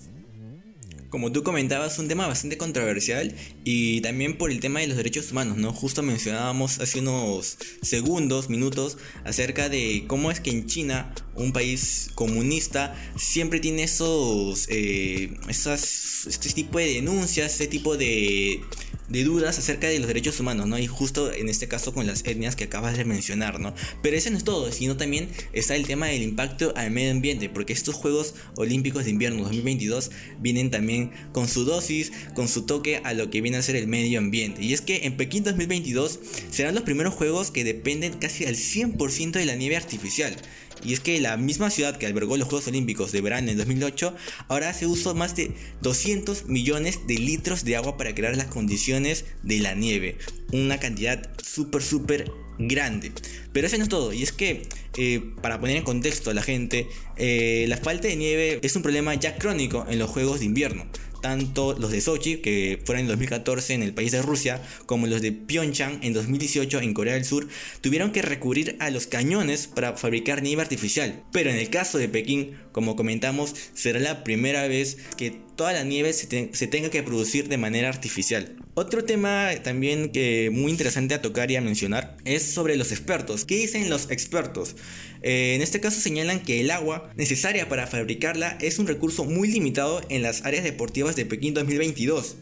como 1.13 1.32
tú 1.32 1.43
comentabas, 1.43 2.00
un 2.00 2.08
tema 2.08 2.25
bastante 2.25 2.58
controversial 2.58 3.36
y 3.63 4.01
también 4.01 4.36
por 4.36 4.50
el 4.50 4.60
tema 4.60 4.79
de 4.79 4.88
los 4.88 4.98
derechos 4.98 5.32
humanos, 5.32 5.58
¿no? 5.58 5.72
Justo 5.72 6.01
mencionábamos 6.01 6.79
hace 6.79 7.01
unos 7.01 7.60
segundos, 7.84 8.50
minutos, 8.50 8.98
acerca 9.24 9.70
de 9.70 10.05
cómo 10.08 10.32
es 10.32 10.39
que 10.39 10.50
en 10.50 10.65
China, 10.65 11.13
un 11.36 11.53
país 11.53 12.10
comunista, 12.15 12.96
siempre 13.15 13.60
tiene 13.60 13.84
esos, 13.84 14.65
eh, 14.72 15.38
esas, 15.48 16.25
este 16.25 16.50
tipo 16.50 16.79
de 16.79 16.96
denuncias, 16.96 17.51
este 17.51 17.67
tipo 17.67 17.96
de 17.96 18.62
de 19.10 19.24
dudas 19.24 19.60
acerca 19.60 19.88
de 19.88 20.00
los 20.00 20.07
derechos 20.07 20.39
humanos, 20.39 20.67
¿no? 20.67 20.77
Y 20.77 20.88
justo 20.88 21.31
en 21.31 21.50
este 21.50 21.67
caso 21.67 21.93
con 21.93 22.07
las 22.07 22.25
etnias 22.25 22.55
que 22.55 22.65
acabas 22.65 22.98
de 22.98 23.05
mencionar, 23.05 23.60
¿no? 23.60 23.74
Pero 24.01 24.17
ese 24.17 24.31
no 24.31 24.38
es 24.38 24.43
todo, 24.43 24.72
sino 24.72 24.98
también 24.98 25.29
está 25.53 25.75
el 25.75 25.86
tema 25.86 26.07
del 26.07 26.24
impacto 26.24 26.74
al 26.75 26.91
medio 26.91 27.12
ambiente, 27.12 27.50
porque 27.50 27.74
estos 27.74 27.95
Juegos 27.95 28.36
Olímpicos 28.55 29.05
de 29.05 29.12
Invierno 29.12 29.43
2022 29.43 30.12
vienen 30.39 30.72
también 30.72 31.12
con 31.31 31.48
su 31.48 31.65
dosis, 31.65 32.12
con 32.33 32.48
su 32.48 32.63
toque 32.63 33.01
a 33.03 33.13
lo 33.13 33.29
que 33.29 33.41
viene 33.41 33.57
a 33.57 33.62
ser 33.62 33.75
el 33.75 33.88
medio 33.88 34.19
ambiente. 34.19 34.63
Y 34.63 34.74
es 34.74 34.81
que 34.81 35.05
en 35.05 35.17
Pekín 35.17 35.43
2022 35.43 36.19
serán 36.51 36.75
los 36.75 36.83
primeros 36.83 37.13
Juegos 37.13 37.51
que 37.51 37.63
dependen 37.63 38.13
casi 38.13 38.45
al 38.45 38.55
100% 38.55 39.31
de 39.31 39.45
la 39.45 39.55
nieve 39.55 39.75
artificial. 39.75 40.36
Y 40.84 40.94
es 40.94 41.00
que 41.00 41.20
la 41.22 41.38
misma 41.38 41.70
ciudad 41.70 41.98
que 41.98 42.06
albergó 42.06 42.38
los 42.38 42.48
Juegos 42.48 42.68
Olímpicos 42.68 43.12
de 43.12 43.22
verano 43.22 43.51
en 43.51 43.58
2008 43.58 44.15
ahora 44.48 44.70
hace 44.70 44.86
uso 44.86 45.15
más 45.15 45.36
de 45.36 45.51
200 45.82 46.46
millones 46.46 47.08
de 47.08 47.15
litros 47.15 47.63
de 47.63 47.75
agua 47.75 47.98
para 47.98 48.13
crear 48.13 48.36
las 48.36 48.48
condiciones 48.48 49.25
de 49.44 49.60
la 49.60 49.75
nieve. 49.75 50.18
Una 50.51 50.80
cantidad 50.80 51.30
súper, 51.42 51.82
súper 51.82 52.32
grande. 52.58 53.12
Pero 53.51 53.68
eso 53.68 53.77
no 53.77 53.84
es 53.84 53.89
todo, 53.89 54.13
y 54.13 54.24
es 54.24 54.32
que 54.32 54.68
eh, 54.98 55.22
para 55.42 55.60
poner 55.60 55.77
en 55.77 55.84
contexto 55.84 56.32
a 56.32 56.34
la 56.34 56.44
gente, 56.44 56.88
eh, 57.18 57.65
la 57.68 57.77
falta 57.77 58.08
de 58.08 58.15
nieve 58.15 58.60
es 58.62 58.75
un 58.75 58.82
problema 58.82 59.13
ya 59.15 59.38
crónico 59.38 59.86
en 59.89 60.00
los 60.00 60.10
Juegos 60.10 60.39
de 60.39 60.46
Invierno 60.46 60.86
tanto 61.24 61.74
los 61.80 61.89
de 61.92 62.01
Sochi, 62.01 62.38
que 62.38 62.82
fueron 62.86 63.03
en 63.03 63.08
2014 63.08 63.74
en 63.74 63.82
el 63.82 63.94
país 63.94 64.12
de 64.12 64.22
Rusia, 64.22 64.62
como 64.86 65.08
los 65.08 65.22
de 65.22 65.32
Pyeongchang 65.32 66.00
en 66.03 66.12
2018 66.12 66.82
en 66.82 66.94
Corea 66.94 67.13
del 67.13 67.24
Sur, 67.24 67.48
tuvieron 67.80 68.12
que 68.12 68.22
recurrir 68.22 68.75
a 68.80 68.89
los 68.89 69.08
cañones 69.08 69.68
para 69.68 69.96
fabricar 69.96 70.44
nieve 70.44 70.62
artificial. 70.62 71.24
Pero 71.32 71.50
en 71.50 71.56
el 71.56 71.70
caso 71.70 71.98
de 71.98 72.10
Pekín, 72.10 72.58
como 72.74 72.98
comentamos, 72.98 73.56
será 73.74 74.01
la 74.01 74.25
primera 74.25 74.68
vez 74.68 74.98
que 75.15 75.32
toda 75.56 75.72
la 75.72 75.86
nieve 75.86 76.12
se, 76.12 76.27
tenga 76.68 76.89
que 76.89 77.03
producir 77.03 77.48
de 77.48 77.58
manera 77.58 77.88
artificial. 77.88 78.58
Otro 78.75 79.03
tema 79.03 79.51
también 79.63 80.10
que 80.10 80.50
muy 80.51 80.72
interesante 80.72 81.13
a 81.13 81.22
tocar 81.22 81.51
y 81.51 81.56
a 81.56 81.62
mencionar 81.62 82.18
es 82.25 82.42
sobre 82.42 82.75
los 82.75 82.92
expertos. 82.92 83.46
¿Qué 83.46 83.56
dicen 83.56 83.88
los 83.88 84.10
expertos? 84.10 84.75
Eh, 85.22 85.53
en 85.53 85.62
este 85.62 85.80
caso 85.80 86.01
señalan 86.01 86.39
que 86.39 86.60
el 86.60 86.72
agua 86.72 87.12
necesaria 87.15 87.70
para 87.70 87.86
fabricarla 87.86 88.58
es 88.62 88.80
un 88.80 88.88
recurso 88.88 89.25
muy 89.25 89.48
limitado 89.48 90.01
en 90.10 90.24
las 90.24 90.44
áreas 90.44 90.63
deportivas 90.63 91.15
de 91.15 91.27
Pekín 91.27 91.53
2022 91.53 92.38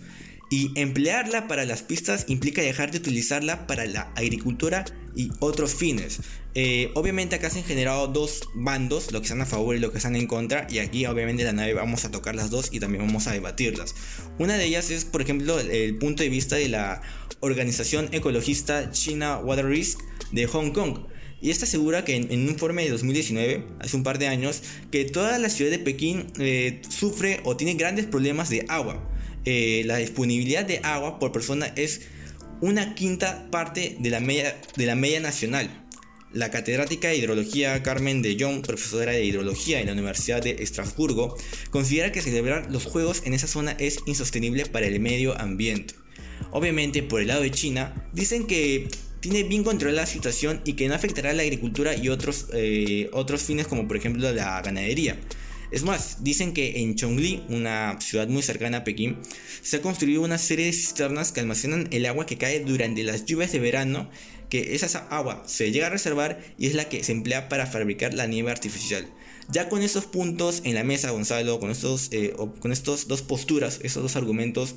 y 0.49 0.71
emplearla 0.79 1.49
para 1.49 1.65
las 1.65 1.81
pistas 1.81 2.25
implica 2.29 2.61
dejar 2.61 2.91
de 2.91 2.99
utilizarla 2.99 3.67
para 3.67 3.85
la 3.85 4.13
agricultura 4.15 4.85
y 5.15 5.31
otros 5.39 5.73
fines. 5.73 6.19
Eh, 6.53 6.91
obviamente 6.95 7.35
acá 7.35 7.49
se 7.49 7.59
han 7.59 7.65
generado 7.65 8.07
dos 8.07 8.41
bandos, 8.53 9.11
lo 9.11 9.21
que 9.21 9.25
están 9.25 9.41
a 9.41 9.45
favor 9.45 9.75
y 9.75 9.79
lo 9.79 9.91
que 9.91 9.97
están 9.97 10.15
en 10.15 10.27
contra, 10.27 10.67
y 10.69 10.79
aquí 10.79 11.05
obviamente 11.05 11.43
la 11.43 11.53
nave 11.53 11.73
vamos 11.73 12.03
a 12.03 12.11
tocar 12.11 12.35
las 12.35 12.49
dos 12.49 12.69
y 12.71 12.79
también 12.79 13.05
vamos 13.05 13.27
a 13.27 13.31
debatirlas. 13.31 13.95
Una 14.37 14.57
de 14.57 14.65
ellas 14.65 14.89
es, 14.91 15.05
por 15.05 15.21
ejemplo, 15.21 15.59
el 15.59 15.97
punto 15.97 16.23
de 16.23 16.29
vista 16.29 16.57
de 16.57 16.67
la 16.67 17.01
organización 17.39 18.09
ecologista 18.11 18.91
China 18.91 19.37
Water 19.37 19.65
Risk 19.65 19.99
de 20.31 20.45
Hong 20.47 20.71
Kong. 20.71 20.99
Y 21.41 21.49
esta 21.49 21.65
asegura 21.65 22.05
que 22.05 22.15
en, 22.15 22.29
un 22.31 22.49
informe 22.49 22.83
de 22.83 22.91
2019, 22.91 23.63
hace 23.79 23.97
un 23.97 24.03
par 24.03 24.19
de 24.19 24.27
años, 24.27 24.61
que 24.91 25.05
toda 25.05 25.39
la 25.39 25.49
ciudad 25.49 25.71
de 25.71 25.79
Pekín 25.79 26.27
eh, 26.37 26.81
sufre 26.87 27.39
o 27.43 27.57
tiene 27.57 27.73
grandes 27.73 28.05
problemas 28.05 28.49
de 28.49 28.65
agua. 28.67 29.09
Eh, 29.45 29.81
la 29.85 29.97
disponibilidad 29.97 30.65
de 30.65 30.81
agua 30.83 31.17
por 31.17 31.31
persona 31.31 31.65
es 31.75 32.01
una 32.61 32.95
quinta 32.95 33.47
parte 33.51 33.97
de 33.99 34.09
la 34.09 34.19
media, 34.19 34.55
de 34.75 34.85
la 34.85 34.95
media 34.95 35.19
nacional. 35.19 35.69
La 36.31 36.49
catedrática 36.49 37.09
de 37.09 37.17
hidrología 37.17 37.83
Carmen 37.83 38.21
de 38.21 38.37
Jong, 38.39 38.65
profesora 38.65 39.11
de 39.11 39.25
hidrología 39.25 39.81
en 39.81 39.87
la 39.87 39.93
Universidad 39.93 40.41
de 40.41 40.63
Estrasburgo, 40.63 41.35
considera 41.71 42.13
que 42.13 42.21
celebrar 42.21 42.71
los 42.71 42.85
Juegos 42.85 43.23
en 43.25 43.33
esa 43.33 43.47
zona 43.47 43.71
es 43.71 43.99
insostenible 44.05 44.65
para 44.65 44.87
el 44.87 44.99
medio 45.01 45.37
ambiente. 45.37 45.95
Obviamente, 46.51 47.03
por 47.03 47.19
el 47.19 47.27
lado 47.27 47.41
de 47.41 47.51
China, 47.51 48.07
dicen 48.13 48.47
que 48.47 48.87
tiene 49.19 49.43
bien 49.43 49.63
controlada 49.63 50.03
la 50.03 50.07
situación 50.07 50.61
y 50.63 50.73
que 50.73 50.87
no 50.87 50.95
afectará 50.95 51.31
a 51.31 51.33
la 51.33 51.43
agricultura 51.43 51.95
y 51.95 52.09
otros, 52.09 52.47
eh, 52.53 53.09
otros 53.13 53.41
fines 53.41 53.67
como 53.67 53.87
por 53.87 53.97
ejemplo 53.97 54.31
la 54.31 54.61
ganadería. 54.61 55.17
Es 55.71 55.83
más, 55.83 56.17
dicen 56.21 56.53
que 56.53 56.81
en 56.81 56.95
Chongli, 56.95 57.43
una 57.47 57.99
ciudad 58.01 58.27
muy 58.27 58.41
cercana 58.41 58.79
a 58.79 58.83
Pekín, 58.83 59.17
se 59.61 59.77
ha 59.77 59.81
construido 59.81 60.21
una 60.21 60.37
serie 60.37 60.65
de 60.65 60.73
cisternas 60.73 61.31
que 61.31 61.39
almacenan 61.39 61.87
el 61.91 62.05
agua 62.05 62.25
que 62.25 62.37
cae 62.37 62.59
durante 62.59 63.03
las 63.03 63.25
lluvias 63.25 63.53
de 63.53 63.59
verano, 63.59 64.09
que 64.49 64.75
esa 64.75 65.07
agua 65.07 65.43
se 65.47 65.71
llega 65.71 65.87
a 65.87 65.89
reservar 65.89 66.43
y 66.57 66.67
es 66.67 66.75
la 66.75 66.89
que 66.89 67.05
se 67.05 67.13
emplea 67.13 67.47
para 67.47 67.67
fabricar 67.67 68.13
la 68.13 68.27
nieve 68.27 68.51
artificial. 68.51 69.07
Ya 69.49 69.69
con 69.69 69.81
estos 69.81 70.05
puntos 70.05 70.61
en 70.65 70.75
la 70.75 70.83
mesa, 70.83 71.11
Gonzalo, 71.11 71.61
con 71.61 71.71
estos, 71.71 72.09
eh, 72.11 72.33
con 72.59 72.73
estos 72.73 73.07
dos 73.07 73.21
posturas, 73.21 73.79
estos 73.81 74.03
dos 74.03 74.17
argumentos, 74.17 74.75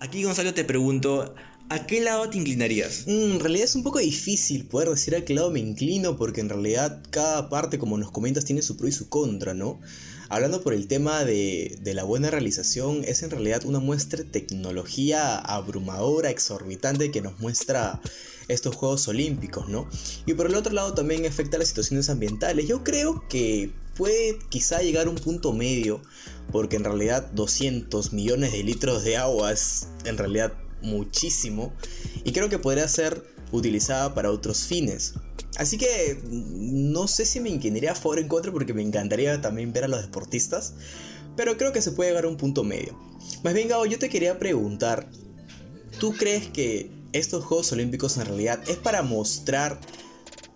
aquí 0.00 0.22
Gonzalo 0.22 0.52
te 0.52 0.64
pregunto, 0.64 1.34
¿A 1.70 1.86
qué 1.86 2.02
lado 2.02 2.28
te 2.28 2.36
inclinarías? 2.36 3.04
Mm, 3.06 3.32
en 3.32 3.40
realidad 3.40 3.64
es 3.64 3.74
un 3.74 3.82
poco 3.82 3.98
difícil 3.98 4.66
poder 4.66 4.90
decir 4.90 5.16
a 5.16 5.24
qué 5.24 5.34
lado 5.34 5.50
me 5.50 5.60
inclino 5.60 6.16
porque 6.16 6.42
en 6.42 6.50
realidad 6.50 7.02
cada 7.10 7.48
parte, 7.48 7.78
como 7.78 7.96
nos 7.96 8.10
comentas, 8.10 8.44
tiene 8.44 8.60
su 8.60 8.76
pro 8.76 8.86
y 8.86 8.92
su 8.92 9.08
contra, 9.08 9.54
¿no? 9.54 9.80
Hablando 10.28 10.62
por 10.62 10.74
el 10.74 10.88
tema 10.88 11.24
de, 11.24 11.78
de, 11.80 11.94
la 11.94 12.04
buena 12.04 12.30
realización, 12.30 13.02
es 13.04 13.22
en 13.22 13.30
realidad 13.30 13.64
una 13.64 13.78
muestra 13.78 14.22
de 14.22 14.28
tecnología 14.28 15.38
abrumadora, 15.38 16.30
exorbitante 16.30 17.10
que 17.10 17.22
nos 17.22 17.38
muestra 17.40 18.00
estos 18.48 18.76
Juegos 18.76 19.08
Olímpicos, 19.08 19.68
¿no? 19.68 19.88
Y 20.26 20.34
por 20.34 20.46
el 20.46 20.54
otro 20.56 20.72
lado 20.72 20.92
también 20.92 21.24
afecta 21.24 21.58
las 21.58 21.68
situaciones 21.68 22.10
ambientales. 22.10 22.68
Yo 22.68 22.84
creo 22.84 23.26
que 23.28 23.70
puede 23.96 24.38
quizá 24.48 24.80
llegar 24.80 25.06
a 25.06 25.10
un 25.10 25.16
punto 25.16 25.52
medio, 25.52 26.02
porque 26.52 26.76
en 26.76 26.84
realidad 26.84 27.30
200 27.32 28.12
millones 28.12 28.52
de 28.52 28.62
litros 28.64 29.04
de 29.04 29.16
agua 29.16 29.52
es 29.52 29.88
en 30.04 30.18
realidad 30.18 30.52
muchísimo 30.84 31.72
y 32.22 32.32
creo 32.32 32.48
que 32.48 32.58
podría 32.58 32.86
ser 32.88 33.24
utilizada 33.52 34.14
para 34.14 34.30
otros 34.30 34.64
fines. 34.64 35.14
Así 35.56 35.78
que 35.78 36.20
no 36.28 37.06
sé 37.06 37.24
si 37.24 37.40
me 37.40 37.50
inclinaría 37.50 37.92
a 37.92 37.94
favor 37.94 38.18
o 38.18 38.20
en 38.20 38.28
contra 38.28 38.52
porque 38.52 38.74
me 38.74 38.82
encantaría 38.82 39.40
también 39.40 39.72
ver 39.72 39.84
a 39.84 39.88
los 39.88 40.02
deportistas, 40.02 40.74
pero 41.36 41.56
creo 41.56 41.72
que 41.72 41.82
se 41.82 41.92
puede 41.92 42.10
llegar 42.10 42.24
a 42.24 42.28
un 42.28 42.36
punto 42.36 42.64
medio. 42.64 42.98
Más 43.42 43.54
bien, 43.54 43.68
Gabo, 43.68 43.86
yo 43.86 43.98
te 43.98 44.08
quería 44.08 44.38
preguntar, 44.38 45.08
¿tú 45.98 46.12
crees 46.12 46.48
que 46.48 46.90
estos 47.12 47.44
Juegos 47.44 47.70
Olímpicos 47.72 48.16
en 48.16 48.26
realidad 48.26 48.60
es 48.68 48.76
para 48.76 49.02
mostrar 49.02 49.80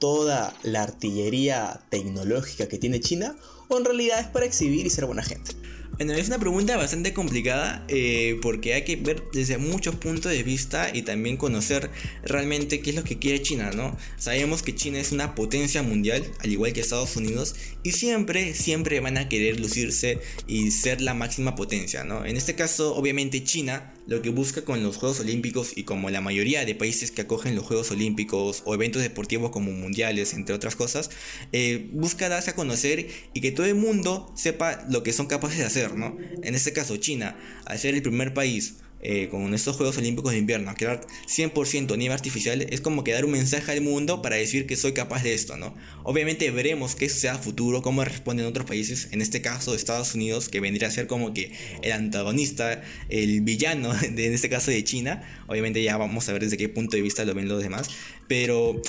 toda 0.00 0.54
la 0.62 0.82
artillería 0.82 1.80
tecnológica 1.90 2.68
que 2.68 2.78
tiene 2.78 3.00
China 3.00 3.36
o 3.68 3.78
en 3.78 3.84
realidad 3.84 4.20
es 4.20 4.26
para 4.26 4.46
exhibir 4.46 4.86
y 4.86 4.90
ser 4.90 5.06
buena 5.06 5.22
gente? 5.22 5.52
Bueno, 5.98 6.12
es 6.12 6.28
una 6.28 6.38
pregunta 6.38 6.76
bastante 6.76 7.12
complicada 7.12 7.84
eh, 7.88 8.38
porque 8.40 8.72
hay 8.74 8.84
que 8.84 8.94
ver 8.94 9.24
desde 9.32 9.58
muchos 9.58 9.96
puntos 9.96 10.30
de 10.30 10.44
vista 10.44 10.94
y 10.94 11.02
también 11.02 11.36
conocer 11.36 11.90
realmente 12.22 12.80
qué 12.80 12.90
es 12.90 12.96
lo 12.96 13.02
que 13.02 13.18
quiere 13.18 13.42
China, 13.42 13.72
¿no? 13.74 13.96
Sabemos 14.16 14.62
que 14.62 14.76
China 14.76 15.00
es 15.00 15.10
una 15.10 15.34
potencia 15.34 15.82
mundial, 15.82 16.24
al 16.38 16.52
igual 16.52 16.72
que 16.72 16.82
Estados 16.82 17.16
Unidos, 17.16 17.56
y 17.82 17.90
siempre, 17.90 18.54
siempre 18.54 19.00
van 19.00 19.18
a 19.18 19.28
querer 19.28 19.58
lucirse 19.58 20.20
y 20.46 20.70
ser 20.70 21.00
la 21.00 21.14
máxima 21.14 21.56
potencia, 21.56 22.04
¿no? 22.04 22.24
En 22.24 22.36
este 22.36 22.54
caso, 22.54 22.94
obviamente 22.94 23.42
China 23.42 23.92
lo 24.08 24.22
que 24.22 24.30
busca 24.30 24.62
con 24.62 24.82
los 24.82 24.96
Juegos 24.96 25.20
Olímpicos 25.20 25.76
y 25.76 25.84
como 25.84 26.08
la 26.08 26.22
mayoría 26.22 26.64
de 26.64 26.74
países 26.74 27.10
que 27.10 27.20
acogen 27.20 27.54
los 27.54 27.66
Juegos 27.66 27.90
Olímpicos 27.90 28.62
o 28.64 28.72
eventos 28.74 29.02
deportivos 29.02 29.50
como 29.50 29.70
mundiales, 29.70 30.32
entre 30.32 30.54
otras 30.54 30.76
cosas, 30.76 31.10
eh, 31.52 31.90
busca 31.92 32.30
darse 32.30 32.50
a 32.50 32.54
conocer 32.54 33.06
y 33.34 33.42
que 33.42 33.52
todo 33.52 33.66
el 33.66 33.74
mundo 33.74 34.32
sepa 34.34 34.86
lo 34.88 35.02
que 35.02 35.12
son 35.12 35.26
capaces 35.26 35.58
de 35.58 35.66
hacer, 35.66 35.94
¿no? 35.94 36.16
En 36.42 36.54
este 36.54 36.72
caso, 36.72 36.96
China, 36.96 37.36
al 37.66 37.78
ser 37.78 37.94
el 37.94 38.02
primer 38.02 38.32
país 38.32 38.76
eh, 39.00 39.28
con 39.28 39.54
estos 39.54 39.76
Juegos 39.76 39.96
Olímpicos 39.98 40.32
de 40.32 40.38
invierno, 40.38 40.74
crear 40.74 41.00
100% 41.28 41.96
nieve 41.96 42.14
artificial, 42.14 42.62
es 42.62 42.80
como 42.80 43.04
que 43.04 43.12
dar 43.12 43.24
un 43.24 43.30
mensaje 43.30 43.70
al 43.72 43.80
mundo 43.80 44.22
para 44.22 44.36
decir 44.36 44.66
que 44.66 44.76
soy 44.76 44.92
capaz 44.92 45.22
de 45.22 45.34
esto, 45.34 45.56
¿no? 45.56 45.76
Obviamente 46.02 46.50
veremos 46.50 46.96
que 46.96 47.04
eso 47.04 47.18
sea 47.18 47.36
futuro, 47.36 47.80
cómo 47.80 48.04
responden 48.04 48.46
otros 48.46 48.66
países, 48.66 49.08
en 49.12 49.22
este 49.22 49.40
caso 49.40 49.74
Estados 49.74 50.14
Unidos, 50.14 50.48
que 50.48 50.60
vendría 50.60 50.88
a 50.88 50.90
ser 50.90 51.06
como 51.06 51.32
que 51.32 51.52
el 51.82 51.92
antagonista, 51.92 52.82
el 53.08 53.40
villano, 53.42 53.94
de, 53.94 54.26
en 54.26 54.34
este 54.34 54.48
caso 54.48 54.70
de 54.70 54.82
China, 54.82 55.22
obviamente 55.46 55.82
ya 55.82 55.96
vamos 55.96 56.28
a 56.28 56.32
ver 56.32 56.42
desde 56.42 56.56
qué 56.56 56.68
punto 56.68 56.96
de 56.96 57.02
vista 57.02 57.24
lo 57.24 57.34
ven 57.34 57.48
los 57.48 57.62
demás, 57.62 57.88
pero 58.26 58.82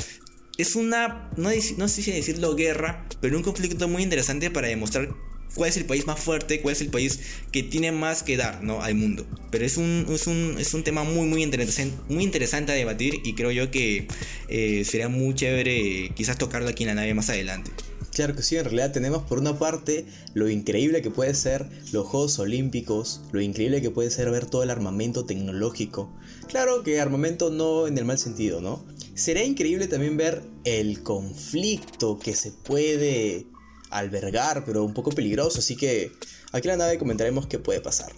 es 0.58 0.76
una, 0.76 1.30
no, 1.38 1.52
no 1.78 1.88
sé 1.88 2.02
si 2.02 2.12
decirlo 2.12 2.56
guerra, 2.56 3.06
pero 3.22 3.38
un 3.38 3.44
conflicto 3.44 3.88
muy 3.88 4.04
interesante 4.04 4.52
para 4.52 4.68
demostrar 4.68 5.16
cuál 5.56 5.70
es 5.70 5.78
el 5.78 5.86
país 5.86 6.06
más 6.06 6.20
fuerte, 6.20 6.62
cuál 6.62 6.74
es 6.74 6.82
el 6.82 6.90
país 6.90 7.20
que 7.52 7.64
tiene 7.64 7.92
más 7.92 8.24
que 8.24 8.38
dar 8.38 8.64
¿no? 8.64 8.82
al 8.82 8.96
mundo. 8.96 9.26
Pero 9.52 9.66
es 9.66 9.78
un, 9.78 10.06
es 10.10 10.28
un, 10.28 10.56
es 10.60 10.74
un 10.74 10.84
tema 10.84 11.04
muy, 11.04 11.28
muy 11.28 11.44
interesante, 11.44 11.98
muy 12.08 12.24
interesante 12.24 12.72
a 12.72 12.76
debatir 12.76 13.16
y 13.24 13.34
creo 13.36 13.52
yo 13.52 13.72
que 13.72 14.08
eh, 14.48 14.84
sería 14.86 15.10
muy 15.10 15.34
chévere 15.34 16.12
quizás 16.16 16.38
tocarlo 16.38 16.70
aquí 16.70 16.84
en 16.84 16.90
la 16.90 16.96
nave 16.96 17.14
más 17.14 17.30
adelante. 17.30 17.72
Claro 18.12 18.36
que 18.36 18.42
sí, 18.42 18.58
en 18.58 18.66
realidad 18.66 18.92
tenemos 18.92 19.24
por 19.24 19.40
una 19.40 19.58
parte 19.58 20.06
lo 20.34 20.50
increíble 20.50 21.02
que 21.02 21.12
puede 21.12 21.34
ser 21.36 21.70
los 21.94 22.08
Juegos 22.08 22.38
Olímpicos, 22.40 23.22
lo 23.32 23.40
increíble 23.40 23.82
que 23.82 23.92
puede 23.92 24.10
ser 24.10 24.30
ver 24.32 24.46
todo 24.46 24.64
el 24.64 24.72
armamento 24.72 25.26
tecnológico. 25.26 26.12
Claro 26.48 26.84
que 26.84 27.00
armamento 27.00 27.50
no 27.50 27.88
en 27.88 27.98
el 27.98 28.06
mal 28.06 28.18
sentido, 28.18 28.62
¿no? 28.62 28.84
Sería 29.14 29.46
increíble 29.46 29.88
también 29.88 30.18
ver 30.18 30.42
el 30.64 31.04
conflicto 31.04 32.20
que 32.20 32.36
se 32.36 32.52
puede 32.52 33.46
albergar, 33.90 34.64
pero 34.66 34.84
un 34.84 34.94
poco 34.94 35.12
peligroso. 35.12 35.60
Así 35.60 35.76
que 35.76 36.12
aquí 36.52 36.68
en 36.68 36.78
la 36.78 36.86
nave 36.86 36.98
comentaremos 36.98 37.48
qué 37.48 37.60
puede 37.60 37.82
pasar. 37.82 38.12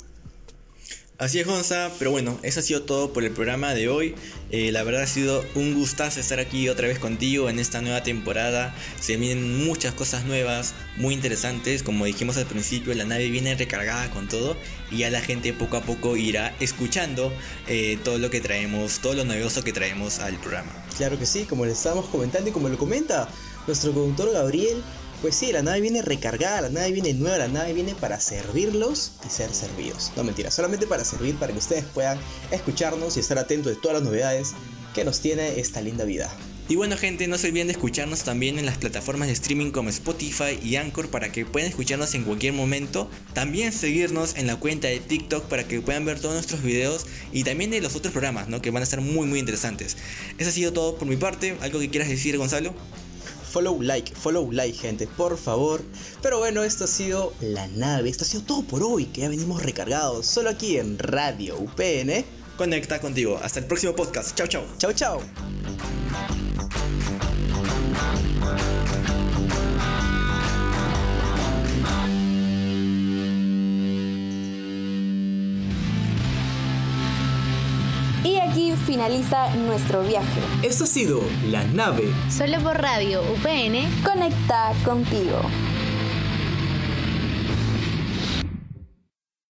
Así 1.22 1.40
es, 1.40 1.46
Gonza, 1.46 1.92
pero 2.00 2.10
bueno, 2.10 2.40
eso 2.42 2.62
ha 2.62 2.64
sido 2.64 2.82
todo 2.82 3.14
por 3.14 3.24
el 3.24 3.30
programa 3.30 3.76
de 3.76 3.90
hoy. 3.90 4.16
Eh, 4.50 4.72
la 4.72 4.82
verdad 4.82 5.04
ha 5.04 5.08
sido 5.08 5.46
un 5.54 5.76
gustazo 5.76 6.20
estar 6.20 6.40
aquí 6.40 6.68
otra 6.68 6.88
vez 6.88 6.98
contigo 6.98 7.48
en 7.48 7.60
esta 7.60 7.80
nueva 7.80 8.02
temporada. 8.02 8.74
Se 9.00 9.18
vienen 9.18 9.64
muchas 9.64 9.94
cosas 9.94 10.26
nuevas, 10.26 10.74
muy 10.98 11.14
interesantes. 11.14 11.84
Como 11.84 12.06
dijimos 12.06 12.38
al 12.38 12.48
principio, 12.48 12.92
la 12.96 13.06
nave 13.06 13.30
viene 13.30 13.54
recargada 13.54 14.10
con 14.10 14.28
todo 14.28 14.58
y 14.90 14.98
ya 14.98 15.12
la 15.12 15.22
gente 15.22 15.54
poco 15.54 15.78
a 15.78 15.84
poco 15.84 16.18
irá 16.18 16.56
escuchando 16.60 17.32
eh, 17.68 18.00
todo 18.04 18.18
lo 18.18 18.32
que 18.32 18.42
traemos, 18.42 18.98
todo 18.98 19.14
lo 19.14 19.24
novedoso 19.24 19.64
que 19.64 19.74
traemos 19.74 20.18
al 20.18 20.38
programa. 20.38 20.72
Claro 20.98 21.20
que 21.20 21.28
sí, 21.28 21.44
como 21.44 21.68
le 21.68 21.74
estábamos 21.74 22.08
comentando 22.08 22.50
y 22.50 22.52
como 22.52 22.68
lo 22.68 22.80
comenta 22.80 23.30
nuestro 23.68 23.94
conductor 23.94 24.34
Gabriel, 24.34 24.82
pues 25.22 25.36
sí, 25.36 25.52
la 25.52 25.62
nave 25.62 25.82
viene 25.82 26.02
recargada, 26.02 26.62
la 26.62 26.70
nave 26.70 26.92
viene 26.92 27.14
nueva, 27.14 27.38
la 27.38 27.48
nave 27.48 27.74
viene 27.74 27.94
para 27.94 28.20
servirlos 28.20 29.14
y 29.26 29.30
ser 29.30 29.54
servidos. 29.54 30.12
No 30.16 30.24
mentira, 30.24 30.50
solamente 30.50 30.88
para 30.88 31.06
servir, 31.06 31.36
para 31.36 31.54
que 31.54 31.60
ustedes 31.60 31.86
puedan 31.86 32.20
escucharnos 32.50 33.18
y 33.18 33.20
estar 33.20 33.38
atentos 33.38 33.74
de 33.74 33.80
todas 33.80 34.00
las 34.00 34.04
novedades 34.04 34.54
que 34.96 35.06
nos 35.06 35.20
tiene 35.20 35.60
esta 35.60 35.82
linda 35.82 36.06
vida. 36.06 36.36
Y 36.72 36.76
bueno 36.76 36.96
gente, 36.96 37.28
no 37.28 37.38
se 37.38 37.50
olviden 37.50 37.68
de 37.68 37.74
escucharnos 37.74 38.24
también 38.24 38.58
en 38.58 38.66
las 38.66 38.78
plataformas 38.78 39.28
de 39.28 39.34
streaming 39.34 39.72
como 39.72 39.90
Spotify 39.90 40.58
y 40.64 40.78
Anchor 40.78 41.10
para 41.10 41.32
que 41.32 41.46
puedan 41.46 41.70
escucharnos 41.70 42.16
en 42.16 42.24
cualquier 42.24 42.54
momento. 42.54 43.10
También 43.34 43.74
seguirnos 43.74 44.36
en 44.38 44.48
la 44.48 44.56
cuenta 44.56 44.88
de 44.88 45.02
TikTok 45.02 45.46
para 45.46 45.68
que 45.68 45.82
puedan 45.82 46.06
ver 46.06 46.20
todos 46.20 46.36
nuestros 46.36 46.64
videos 46.64 47.06
y 47.34 47.44
también 47.44 47.72
de 47.72 47.82
los 47.82 47.96
otros 47.96 48.14
programas, 48.14 48.48
¿no? 48.48 48.62
Que 48.62 48.72
van 48.72 48.82
a 48.82 48.86
estar 48.86 49.02
muy 49.02 49.28
muy 49.28 49.40
interesantes. 49.40 49.98
Eso 50.38 50.50
ha 50.50 50.54
sido 50.54 50.72
todo 50.72 50.96
por 50.96 51.10
mi 51.10 51.18
parte. 51.18 51.58
¿Algo 51.62 51.80
que 51.80 51.90
quieras 51.90 52.08
decir 52.08 52.38
Gonzalo? 52.38 52.74
Follow 53.52 53.82
like, 53.82 54.16
follow 54.16 54.52
like, 54.52 54.78
gente, 54.78 55.08
por 55.08 55.38
favor. 55.38 55.82
Pero 56.22 56.40
bueno, 56.40 56.64
esto 56.64 56.86
ha 56.86 56.88
sido 56.88 57.34
la 57.42 57.68
nave, 57.68 58.10
esto 58.10 58.24
ha 58.24 58.28
sido 58.28 58.44
todo 58.44 58.64
por 58.64 58.82
hoy, 58.84 59.06
que 59.06 59.22
ya 59.22 59.30
venimos 59.30 59.62
recargados, 59.62 60.26
solo 60.26 60.50
aquí 60.50 60.78
en 60.78 60.98
Radio 60.98 61.58
UPN. 61.58 62.26
Conecta 62.58 63.00
contigo. 63.00 63.40
Hasta 63.42 63.60
el 63.60 63.66
próximo 63.66 63.96
podcast. 63.96 64.36
Chao, 64.36 64.48
chao. 64.48 64.64
Chao, 64.78 64.94
chao. 64.94 66.01
Aquí 78.72 78.76
finaliza 78.86 79.54
nuestro 79.56 80.04
viaje. 80.04 80.42
Esto 80.64 80.84
ha 80.84 80.88
sido 80.88 81.22
La 81.50 81.64
Nave. 81.64 82.12
Solo 82.30 82.60
por 82.62 82.80
radio 82.80 83.22
UPN. 83.22 84.04
Conecta 84.04 84.74
contigo. 84.84 85.40